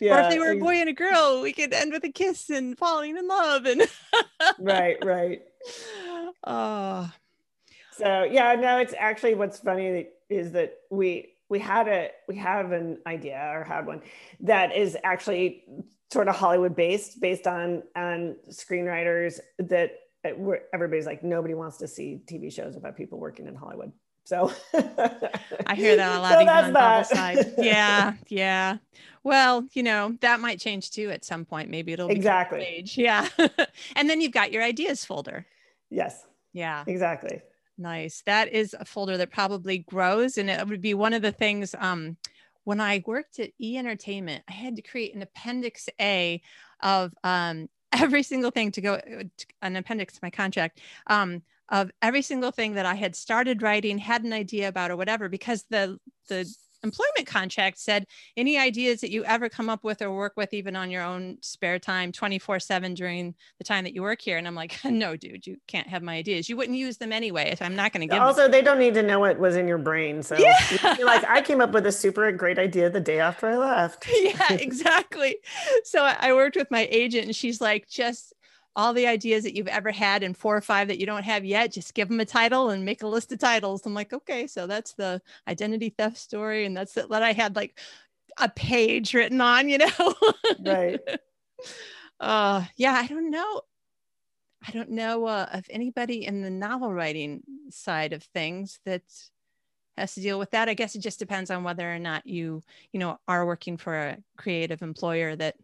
[0.00, 2.12] yeah, or if they were a boy and a girl we could end with a
[2.12, 3.82] kiss and falling in love and
[4.58, 5.42] right right
[6.44, 7.10] oh
[7.92, 12.72] so yeah no it's actually what's funny is that we we had a we have
[12.72, 14.02] an idea or had one
[14.40, 15.64] that is actually
[16.12, 19.92] sort of Hollywood based, based on on screenwriters that
[20.24, 23.92] uh, where everybody's like nobody wants to see TV shows about people working in Hollywood.
[24.28, 24.52] So
[25.66, 27.54] I hear that a lot so even on side.
[27.56, 28.76] Yeah, yeah.
[29.24, 31.70] Well, you know, that might change too at some point.
[31.70, 32.98] Maybe it'll exactly page.
[32.98, 33.26] Yeah.
[33.96, 35.46] and then you've got your ideas folder.
[35.88, 36.26] Yes.
[36.52, 36.84] Yeah.
[36.86, 37.40] Exactly.
[37.78, 38.22] Nice.
[38.26, 40.36] That is a folder that probably grows.
[40.36, 42.18] And it would be one of the things um
[42.64, 46.42] when I worked at E Entertainment, I had to create an appendix A
[46.82, 49.00] of um every single thing to go
[49.62, 53.98] an appendix to my contract um, of every single thing that I had started writing,
[53.98, 55.98] had an idea about, or whatever, because the
[56.28, 56.52] the
[56.82, 58.06] employment contract said
[58.36, 61.36] any ideas that you ever come up with or work with even on your own
[61.40, 65.16] spare time 24 7 during the time that you work here and i'm like no
[65.16, 68.06] dude you can't have my ideas you wouldn't use them anyway so i'm not going
[68.06, 68.52] to give also them.
[68.52, 70.54] they don't need to know what was in your brain so yeah.
[71.02, 74.52] like i came up with a super great idea the day after i left yeah
[74.52, 75.36] exactly
[75.84, 78.34] so i worked with my agent and she's like just
[78.78, 81.44] all the ideas that you've ever had and four or five that you don't have
[81.44, 83.84] yet, just give them a title and make a list of titles.
[83.84, 86.64] I'm like, okay, so that's the identity theft story.
[86.64, 87.76] And that's that I had like
[88.38, 90.14] a page written on, you know?
[90.64, 91.00] right.
[92.20, 93.62] Uh, yeah, I don't know.
[94.64, 99.02] I don't know uh, of anybody in the novel writing side of things that
[99.96, 100.68] has to deal with that.
[100.68, 102.62] I guess it just depends on whether or not you,
[102.92, 105.56] you know, are working for a creative employer that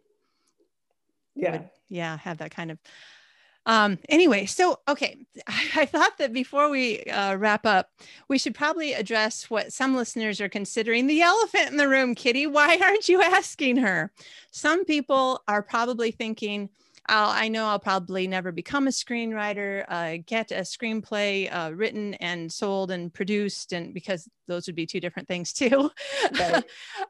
[1.35, 1.51] yeah.
[1.51, 2.79] would, yeah have that kind of
[3.65, 5.17] um anyway so okay
[5.47, 7.89] I, I thought that before we uh, wrap up
[8.27, 12.47] we should probably address what some listeners are considering the elephant in the room kitty.
[12.47, 14.11] Why aren't you asking her?
[14.51, 16.69] Some people are probably thinking
[17.07, 22.15] I'll, I know I'll probably never become a screenwriter, uh, get a screenplay uh, written
[22.15, 25.91] and sold and produced, and because those would be two different things too.
[26.39, 26.63] Right.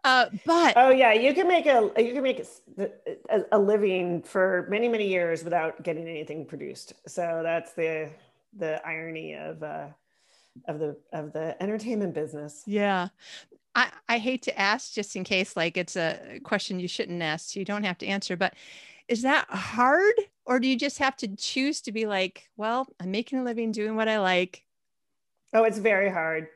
[0.03, 2.45] uh, but oh yeah, you can make a you can make
[2.77, 6.93] a, a living for many many years without getting anything produced.
[7.07, 8.09] So that's the
[8.57, 9.87] the irony of uh,
[10.67, 12.63] of the of the entertainment business.
[12.65, 13.09] Yeah.
[13.77, 17.49] I, I hate to ask just in case like it's a question you shouldn't ask
[17.49, 18.53] so you don't have to answer but
[19.07, 20.13] is that hard
[20.45, 23.71] or do you just have to choose to be like well i'm making a living
[23.71, 24.63] doing what i like
[25.53, 26.47] oh it's very hard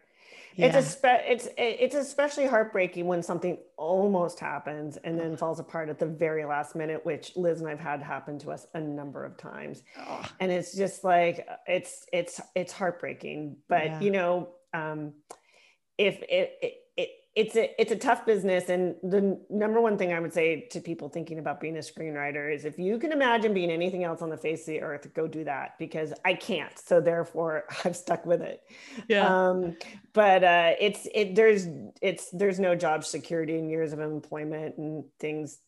[0.55, 0.67] yeah.
[0.67, 5.89] it's a spe- it's it's especially heartbreaking when something almost happens and then falls apart
[5.89, 9.23] at the very last minute which liz and i've had happen to us a number
[9.23, 10.25] of times oh.
[10.39, 13.99] and it's just like it's it's it's heartbreaking but yeah.
[14.01, 15.13] you know um
[15.97, 16.73] if it, it
[17.35, 18.69] it's a it's a tough business.
[18.69, 22.53] And the number one thing i would say to people thinking about being a screenwriter
[22.53, 25.27] is if you can imagine being anything else on the face of the earth go
[25.27, 26.77] do that because i can't.
[26.77, 28.61] So therefore i've stuck with it.
[29.07, 29.25] Yeah.
[29.27, 29.77] Um,
[30.13, 31.67] but uh, it's it there's
[32.01, 35.59] it's there's no job security in years of employment and things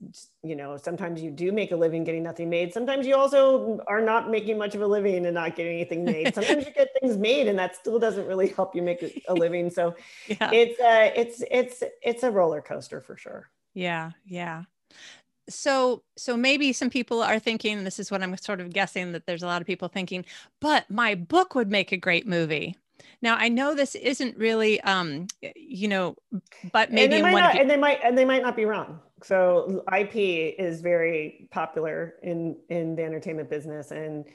[0.43, 2.74] you know sometimes you do make a living getting nothing made.
[2.74, 6.34] Sometimes you also are not making much of a living and not getting anything made.
[6.36, 9.70] Sometimes you get things made and that still doesn't really help you make a living.
[9.70, 9.95] So
[10.28, 10.51] yeah.
[10.51, 14.64] it's uh it's it's it's a roller coaster for sure yeah yeah
[15.49, 19.26] so so maybe some people are thinking this is what i'm sort of guessing that
[19.26, 20.26] there's a lot of people thinking
[20.60, 22.76] but my book would make a great movie
[23.22, 26.16] now I know this isn't really, um, you know,
[26.72, 28.99] but maybe and they, might not, and they might and they might not be wrong.
[29.24, 34.26] So IP is very popular in in the entertainment business, and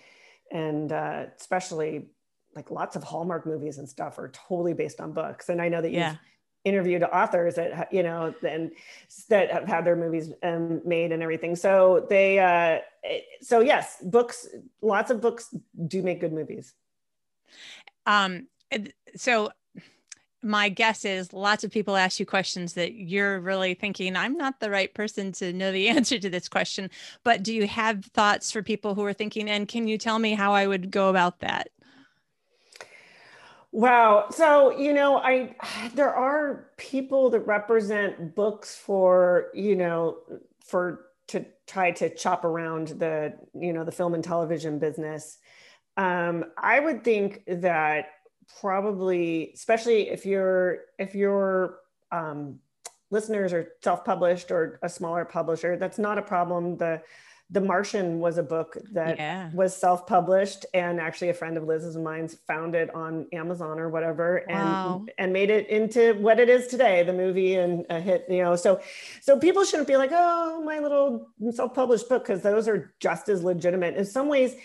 [0.52, 2.08] and uh, especially
[2.54, 5.48] like lots of Hallmark movies and stuff are totally based on books.
[5.48, 6.16] And I know that you've yeah.
[6.66, 8.72] Interviewed authors that you know and
[9.28, 11.54] that have had their movies um, made and everything.
[11.54, 12.80] So they uh,
[13.40, 14.48] so yes, books.
[14.82, 15.54] Lots of books
[15.86, 16.74] do make good movies.
[18.04, 18.48] Um,
[19.14, 19.50] so
[20.42, 24.60] my guess is lots of people ask you questions that you're really thinking i'm not
[24.60, 26.88] the right person to know the answer to this question
[27.24, 30.34] but do you have thoughts for people who are thinking and can you tell me
[30.34, 31.68] how i would go about that
[33.76, 34.26] wow.
[34.30, 35.54] So you know i
[35.94, 40.16] there are people that represent books for you know
[40.64, 45.38] for to try to chop around the you know the film and television business.
[45.98, 48.06] Um, i would think that
[48.60, 51.78] probably especially if you're if your
[52.12, 52.60] um,
[53.10, 56.78] listeners are self-published or a smaller publisher that's not a problem.
[56.78, 57.02] The
[57.50, 59.50] the martian was a book that yeah.
[59.54, 63.88] was self-published and actually a friend of liz's and mine's found it on amazon or
[63.88, 64.98] whatever wow.
[64.98, 68.42] and and made it into what it is today the movie and a hit you
[68.42, 68.80] know so
[69.20, 73.44] so people shouldn't be like oh my little self-published book because those are just as
[73.44, 74.56] legitimate in some ways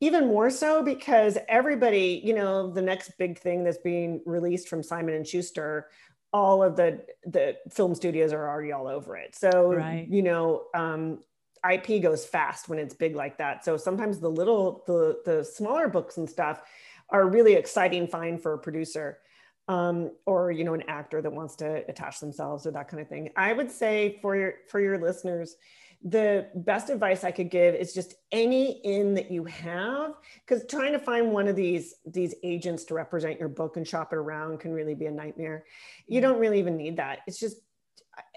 [0.00, 4.82] even more so because everybody, you know, the next big thing that's being released from
[4.82, 5.88] Simon and Schuster,
[6.32, 9.34] all of the the film studios are already all over it.
[9.36, 10.06] So right.
[10.08, 11.20] you know, um,
[11.72, 13.64] IP goes fast when it's big like that.
[13.64, 16.62] So sometimes the little the the smaller books and stuff
[17.10, 19.18] are really exciting find for a producer
[19.68, 23.08] um, or you know an actor that wants to attach themselves or that kind of
[23.08, 23.30] thing.
[23.36, 25.56] I would say for your for your listeners,
[26.02, 30.12] the best advice I could give is just any in that you have,
[30.46, 34.12] because trying to find one of these these agents to represent your book and shop
[34.12, 35.64] it around can really be a nightmare.
[36.06, 37.20] You don't really even need that.
[37.26, 37.56] It's just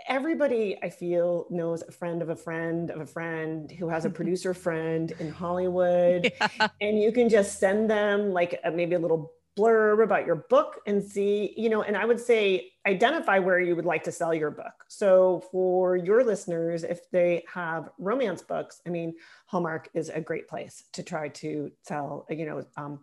[0.08, 4.10] everybody I feel knows a friend of a friend of a friend who has a
[4.18, 6.68] producer friend in Hollywood, yeah.
[6.82, 10.80] and you can just send them like a, maybe a little blurb about your book
[10.86, 14.34] and see, you know, and I would say identify where you would like to sell
[14.34, 14.86] your book.
[14.88, 19.16] So for your listeners, if they have romance books, I mean,
[19.48, 23.00] Hallmark is a great place to try to sell, you know, um,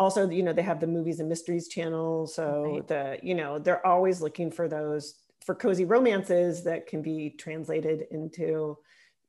[0.00, 2.26] also, you know, they have the movies and mysteries channel.
[2.26, 2.88] So right.
[2.88, 5.14] the, you know, they're always looking for those
[5.44, 8.78] for cozy romances that can be translated into,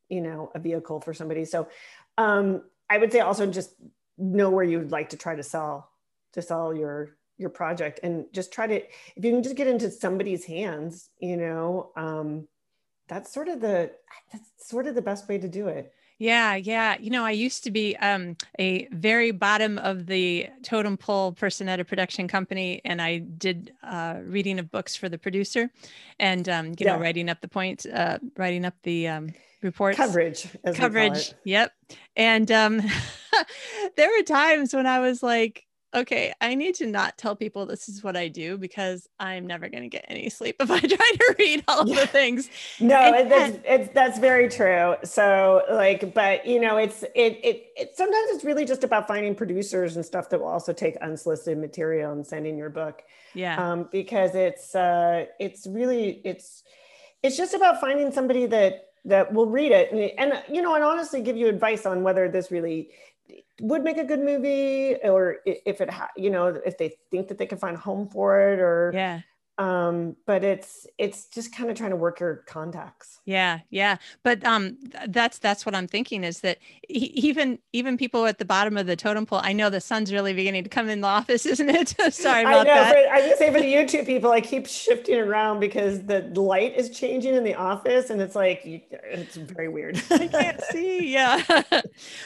[0.10, 1.46] you know, a vehicle for somebody.
[1.46, 1.68] So
[2.18, 3.76] um, I would say also just
[4.18, 5.92] know where you would like to try to sell
[6.34, 9.92] to sell your your project and just try to if you can just get into
[9.92, 12.48] somebody's hands you know um
[13.10, 13.92] that's sort of the
[14.32, 16.96] that's sort of the best way to do it yeah, yeah.
[17.00, 21.68] You know, I used to be um, a very bottom of the totem pole person
[21.68, 25.70] at a production company, and I did uh, reading of books for the producer,
[26.20, 26.96] and um, you yeah.
[26.96, 31.34] know, writing up the points, uh, writing up the um, reports, coverage, coverage.
[31.44, 31.74] Yep.
[32.16, 32.82] And um,
[33.98, 35.66] there were times when I was like,
[35.96, 39.70] okay, I need to not tell people this is what I do because I'm never
[39.70, 42.02] going to get any sleep if I try to read all yeah.
[42.02, 42.50] the things.
[42.80, 44.96] No, and, that's, it's, that's very true.
[45.04, 49.34] So like, but you know, it's, it, it, it, sometimes it's really just about finding
[49.34, 53.04] producers and stuff that will also take unsolicited material and send in your book.
[53.34, 53.72] Yeah.
[53.72, 56.64] Um, because it's, uh, it's really, it's,
[57.24, 60.84] it's just about finding somebody that, that will read it and, and you know and
[60.84, 62.90] honestly give you advice on whether this really
[63.62, 67.38] would make a good movie or if it ha- you know if they think that
[67.38, 69.22] they can find a home for it or yeah
[69.58, 73.20] um but it's it's just kind of trying to work your contacts.
[73.26, 73.98] Yeah yeah.
[74.24, 74.78] But um
[75.08, 78.88] that's that's what i'm thinking is that he, even even people at the bottom of
[78.88, 81.70] the totem pole i know the sun's really beginning to come in the office isn't
[81.70, 81.96] it?
[82.14, 83.12] Sorry about I know, that.
[83.12, 86.90] i just say for the youtube people i keep shifting around because the light is
[86.90, 90.02] changing in the office and it's like it's very weird.
[90.10, 91.44] I can't see yeah.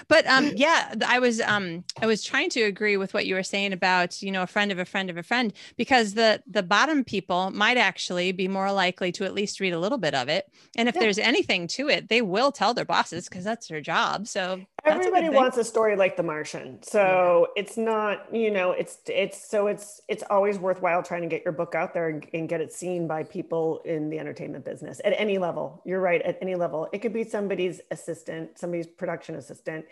[0.07, 3.43] But um yeah i was um i was trying to agree with what you were
[3.43, 6.63] saying about you know a friend of a friend of a friend because the the
[6.63, 10.15] bottom people people might actually be more likely to at least read a little bit
[10.15, 10.49] of it.
[10.77, 11.01] And if yeah.
[11.01, 14.25] there's anything to it, they will tell their bosses because that's their job.
[14.25, 16.81] So everybody wants a story like The Martian.
[16.83, 17.61] So yeah.
[17.61, 21.51] it's not, you know, it's it's so it's it's always worthwhile trying to get your
[21.53, 25.13] book out there and, and get it seen by people in the entertainment business at
[25.17, 25.81] any level.
[25.85, 26.87] You're right, at any level.
[26.91, 29.85] It could be somebody's assistant, somebody's production assistant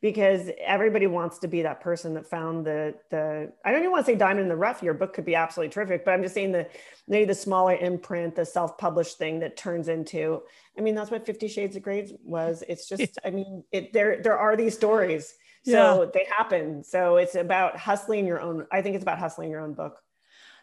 [0.00, 4.06] because everybody wants to be that person that found the the I don't even want
[4.06, 4.82] to say diamond in the rough.
[4.82, 6.68] Your book could be absolutely terrific, but I'm just saying the
[7.08, 10.42] maybe the smaller imprint, the self-published thing that turns into.
[10.76, 12.62] I mean, that's what Fifty Shades of Grey was.
[12.68, 15.34] It's just, I mean, it there there are these stories,
[15.64, 16.10] so yeah.
[16.14, 16.84] they happen.
[16.84, 18.66] So it's about hustling your own.
[18.70, 19.98] I think it's about hustling your own book.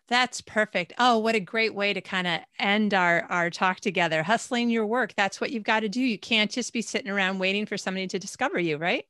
[0.08, 0.94] That's perfect.
[1.00, 4.22] Oh, what a great way to kind of end our our talk together.
[4.22, 5.16] Hustling your work.
[5.16, 6.02] That's what you've got to do.
[6.02, 9.06] You can't just be sitting around waiting for somebody to discover you, right?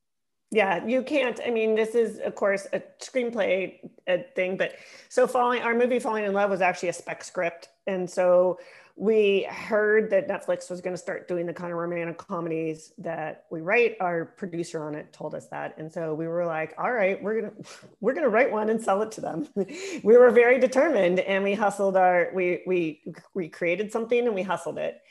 [0.52, 3.80] Yeah you can't i mean this is of course a screenplay
[4.36, 4.76] thing but
[5.10, 7.70] so falling our movie Falling Inn Love was actually a spec script.
[7.88, 8.60] And so
[8.98, 13.46] we heard that netflix was going to start doing the kind of romantic comedies that
[13.50, 13.98] we write.
[14.00, 15.78] Our producer on it told us that.
[15.78, 17.54] And so we were like all right we're gonna
[18.00, 19.48] we're gonna write one and sell it to them.
[20.04, 24.44] We were very determined and we hustled our we we we created something and we
[24.44, 25.02] hustled it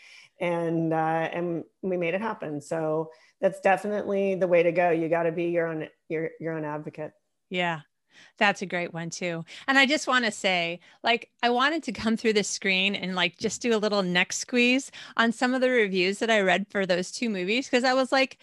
[0.41, 3.11] and uh, and we made it happen so
[3.45, 4.89] that's definitely the way to go.
[4.91, 7.13] You got to be your own your your own advocate.
[7.51, 7.81] Yeah.
[8.39, 9.45] That's a great one too.
[9.69, 13.15] And I just want to say, like, I wanted to come through the screen and
[13.15, 16.67] like just do a little neck squeeze on some of the reviews that I read
[16.71, 18.39] for those two movies because I was like,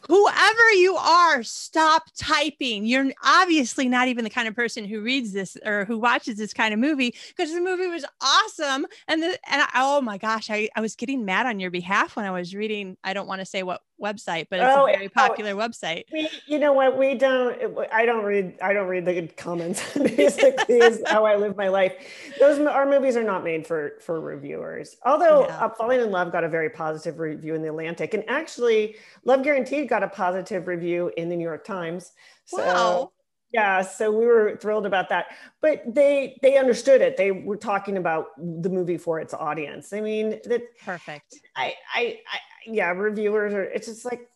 [0.00, 2.86] whoever you are, stop typing.
[2.86, 6.52] You're obviously not even the kind of person who reads this or who watches this
[6.52, 8.86] kind of movie because the movie was awesome.
[9.08, 12.16] And the and I, oh my gosh, I, I was getting mad on your behalf
[12.16, 12.96] when I was reading.
[13.04, 16.04] I don't want to say what website, but it's oh, a very popular oh, website.
[16.12, 16.96] We, you know what?
[16.96, 17.56] We don't.
[17.92, 18.58] I don't read.
[18.62, 19.82] I don't read the comments.
[19.98, 21.94] Basically, is how I live my life.
[22.38, 24.96] Those our movies are not made for for reviewers.
[25.04, 25.64] Although yeah.
[25.64, 29.42] uh, Falling Inn Love got a very positive review in the Atlantic, and actually, Love
[29.42, 32.12] Guaranteed got a positive review in the New York Times.
[32.44, 33.12] So, wow.
[33.52, 35.26] Yeah, so we were thrilled about that.
[35.62, 37.16] But they they understood it.
[37.16, 39.92] They were talking about the movie for its audience.
[39.92, 41.36] I mean, that perfect.
[41.54, 44.28] I I, I yeah, reviewers are it's just like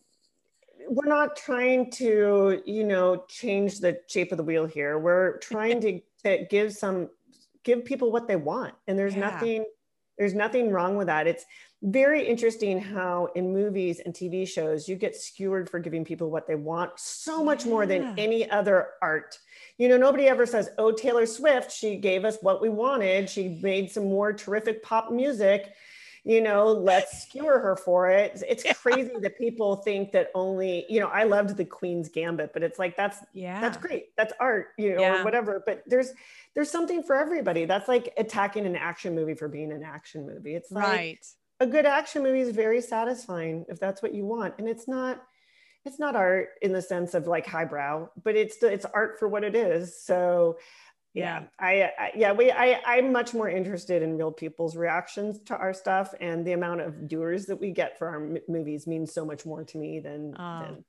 [0.87, 4.99] we're not trying to, you know, change the shape of the wheel here.
[4.99, 7.09] We're trying to, to give some
[7.63, 8.73] give people what they want.
[8.87, 9.21] And there's yeah.
[9.21, 9.65] nothing
[10.17, 11.25] there's nothing wrong with that.
[11.25, 11.45] It's
[11.81, 16.45] very interesting how in movies and TV shows you get skewered for giving people what
[16.45, 19.39] they want so much more than any other art.
[19.79, 23.29] You know, nobody ever says, "Oh, Taylor Swift, she gave us what we wanted.
[23.29, 25.73] She made some more terrific pop music."
[26.23, 28.43] You know, let's skewer her for it.
[28.47, 32.61] It's crazy that people think that only, you know, I loved the Queen's Gambit, but
[32.61, 34.15] it's like that's yeah, that's great.
[34.17, 35.21] That's art, you know, yeah.
[35.21, 35.63] or whatever.
[35.65, 36.13] But there's
[36.53, 37.65] there's something for everybody.
[37.65, 40.53] That's like attacking an action movie for being an action movie.
[40.53, 41.25] It's like right
[41.61, 45.21] a good action movie is very satisfying if that's what you want and it's not
[45.85, 49.43] it's not art in the sense of like highbrow but it's it's art for what
[49.43, 50.57] it is so
[51.13, 55.57] yeah, I, I, yeah we I I'm much more interested in real people's reactions to
[55.57, 59.13] our stuff and the amount of viewers that we get for our m- movies means
[59.13, 60.85] so much more to me than, uh, than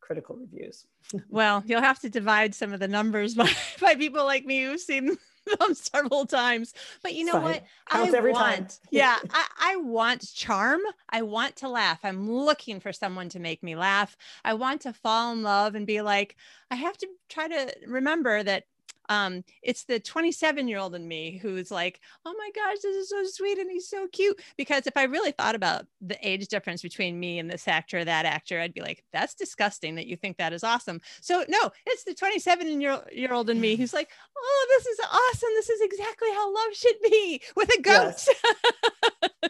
[0.00, 0.86] critical reviews.
[1.28, 3.50] well, you'll have to divide some of the numbers by,
[3.80, 5.18] by people like me who've seen
[5.60, 6.72] them several times.
[7.02, 7.42] But you know Fine.
[7.42, 7.64] what?
[7.90, 10.80] Counts I want, yeah, I, I want charm.
[11.10, 11.98] I want to laugh.
[12.02, 14.16] I'm looking for someone to make me laugh.
[14.44, 16.36] I want to fall in love and be like,
[16.70, 18.64] I have to try to remember that
[19.08, 23.08] um, it's the 27 year old in me who's like, oh my gosh, this is
[23.08, 24.40] so sweet and he's so cute.
[24.56, 28.26] Because if I really thought about the age difference between me and this actor, that
[28.26, 31.00] actor, I'd be like, that's disgusting that you think that is awesome.
[31.20, 33.00] So no, it's the 27 year,
[33.30, 35.50] old in me who's like, oh, this is awesome.
[35.54, 38.14] This is exactly how love should be with a goat.
[38.16, 38.28] Yes.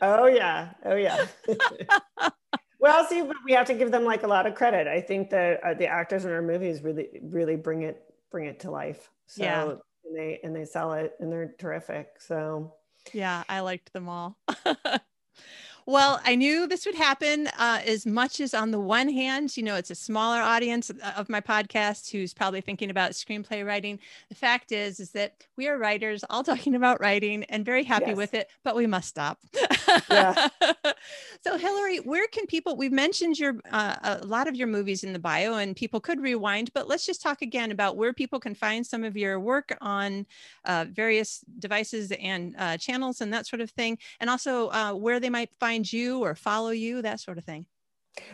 [0.03, 0.71] oh yeah.
[0.85, 1.27] Oh yeah.
[2.79, 4.87] well, see, but we have to give them like a lot of credit.
[4.87, 8.61] I think that uh, the actors in our movies really, really bring it, bring it
[8.61, 9.11] to life.
[9.29, 9.65] So yeah.
[9.65, 12.09] and they and they sell it and they're terrific.
[12.19, 12.75] So
[13.13, 14.39] yeah, I liked them all.
[15.89, 19.63] Well, I knew this would happen uh, as much as on the one hand, you
[19.63, 23.99] know, it's a smaller audience of my podcast who's probably thinking about screenplay writing.
[24.29, 28.09] The fact is, is that we are writers all talking about writing and very happy
[28.09, 28.19] yes.
[28.19, 29.39] with it, but we must stop.
[30.11, 30.49] Yeah.
[31.41, 35.15] so Hilary, where can people, we've mentioned your, uh, a lot of your movies in
[35.15, 38.55] the bio and people could rewind, but let's just talk again about where people can
[38.55, 40.27] find some of your work on
[40.67, 43.97] uh, various devices and uh, channels and that sort of thing.
[44.21, 47.45] And also uh, where they might find find you or follow you, that sort of
[47.45, 47.67] thing?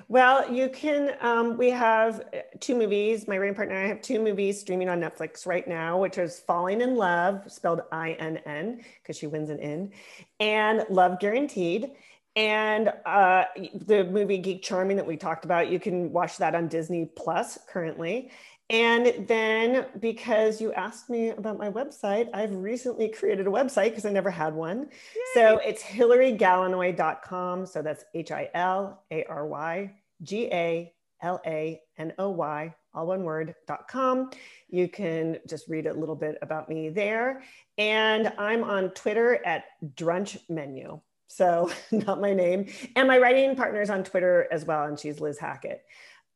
[0.09, 1.15] Well, you can.
[1.21, 3.29] Um, we have uh, two movies.
[3.29, 6.41] My writing partner and I have two movies streaming on Netflix right now, which is
[6.41, 9.93] Falling Inn Love, spelled I N N, because she wins an N,
[10.41, 11.91] and Love Guaranteed.
[12.35, 16.67] And uh, the movie Geek Charming that we talked about, you can watch that on
[16.67, 18.31] Disney Plus currently.
[18.75, 24.05] And then because you asked me about my website, I've recently created a website because
[24.05, 24.89] I never had one.
[25.14, 25.22] Yay.
[25.35, 27.66] So it's hilarygalanoy.com.
[27.66, 29.93] So that's H I L A R Y
[30.25, 34.31] G A L A N O Y, all one word.com.
[34.68, 37.45] You can just read a little bit about me there.
[37.79, 41.01] And I'm on Twitter at Drunch Menu.
[41.29, 42.66] So not my name.
[42.97, 44.87] And my writing partner is on Twitter as well.
[44.87, 45.85] And she's Liz Hackett.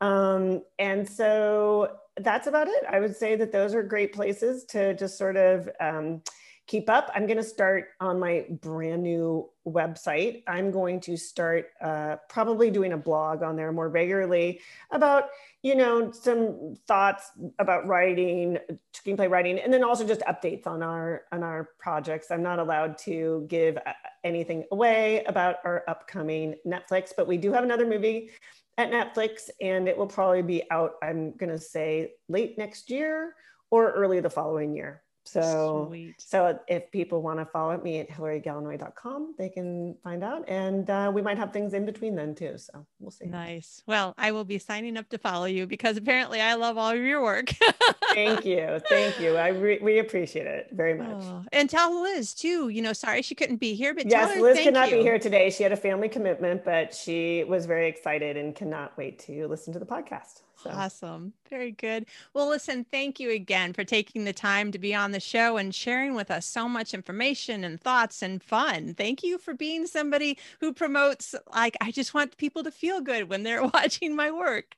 [0.01, 2.85] Um, and so that's about it.
[2.89, 6.23] I would say that those are great places to just sort of um,
[6.69, 7.11] keep up.
[7.15, 10.43] I'm going to start on my brand new website.
[10.47, 14.61] I'm going to start uh, probably doing a blog on there more regularly
[14.91, 15.31] about,
[15.63, 18.59] you know, some thoughts about writing,
[18.95, 22.31] screenplay writing, and then also just updates on our on our projects.
[22.31, 23.93] I'm not allowed to give uh,
[24.23, 28.31] anything away about our upcoming Netflix, but we do have another movie
[28.79, 33.35] at Netflix, and it will probably be out, I'm going to say late next year
[33.71, 35.03] or early the following year.
[35.29, 36.15] So, Sweet.
[36.19, 40.49] so if people want to follow me at hilarygalanoy.com, they can find out.
[40.49, 42.57] And uh, we might have things in between then too.
[42.57, 43.27] So we'll see.
[43.27, 43.83] Nice.
[43.87, 46.99] Well, I will be signing up to follow you because apparently I love all of
[46.99, 47.51] your work.
[48.15, 48.81] Thank you.
[48.89, 49.37] Thank you.
[49.37, 51.23] I re- we appreciate it very much.
[51.23, 54.59] Oh, and tell Liz too, you know, sorry she couldn't be here, but yes, Liz
[54.61, 54.97] could not you.
[54.97, 55.51] be here today.
[55.51, 59.73] She had a family commitment, but she was very excited and cannot wait to listen
[59.75, 60.43] to the podcast.
[60.63, 60.71] So.
[60.71, 61.35] Awesome.
[61.49, 62.07] Very good.
[62.35, 65.73] Well, listen, thank you again for taking the time to be on the show and
[65.73, 68.95] sharing with us so much information and thoughts and fun.
[68.95, 73.29] Thank you for being somebody who promotes, like, I just want people to feel good
[73.29, 74.77] when they're watching my work.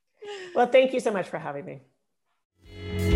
[0.53, 3.10] Well, thank you so much for having me.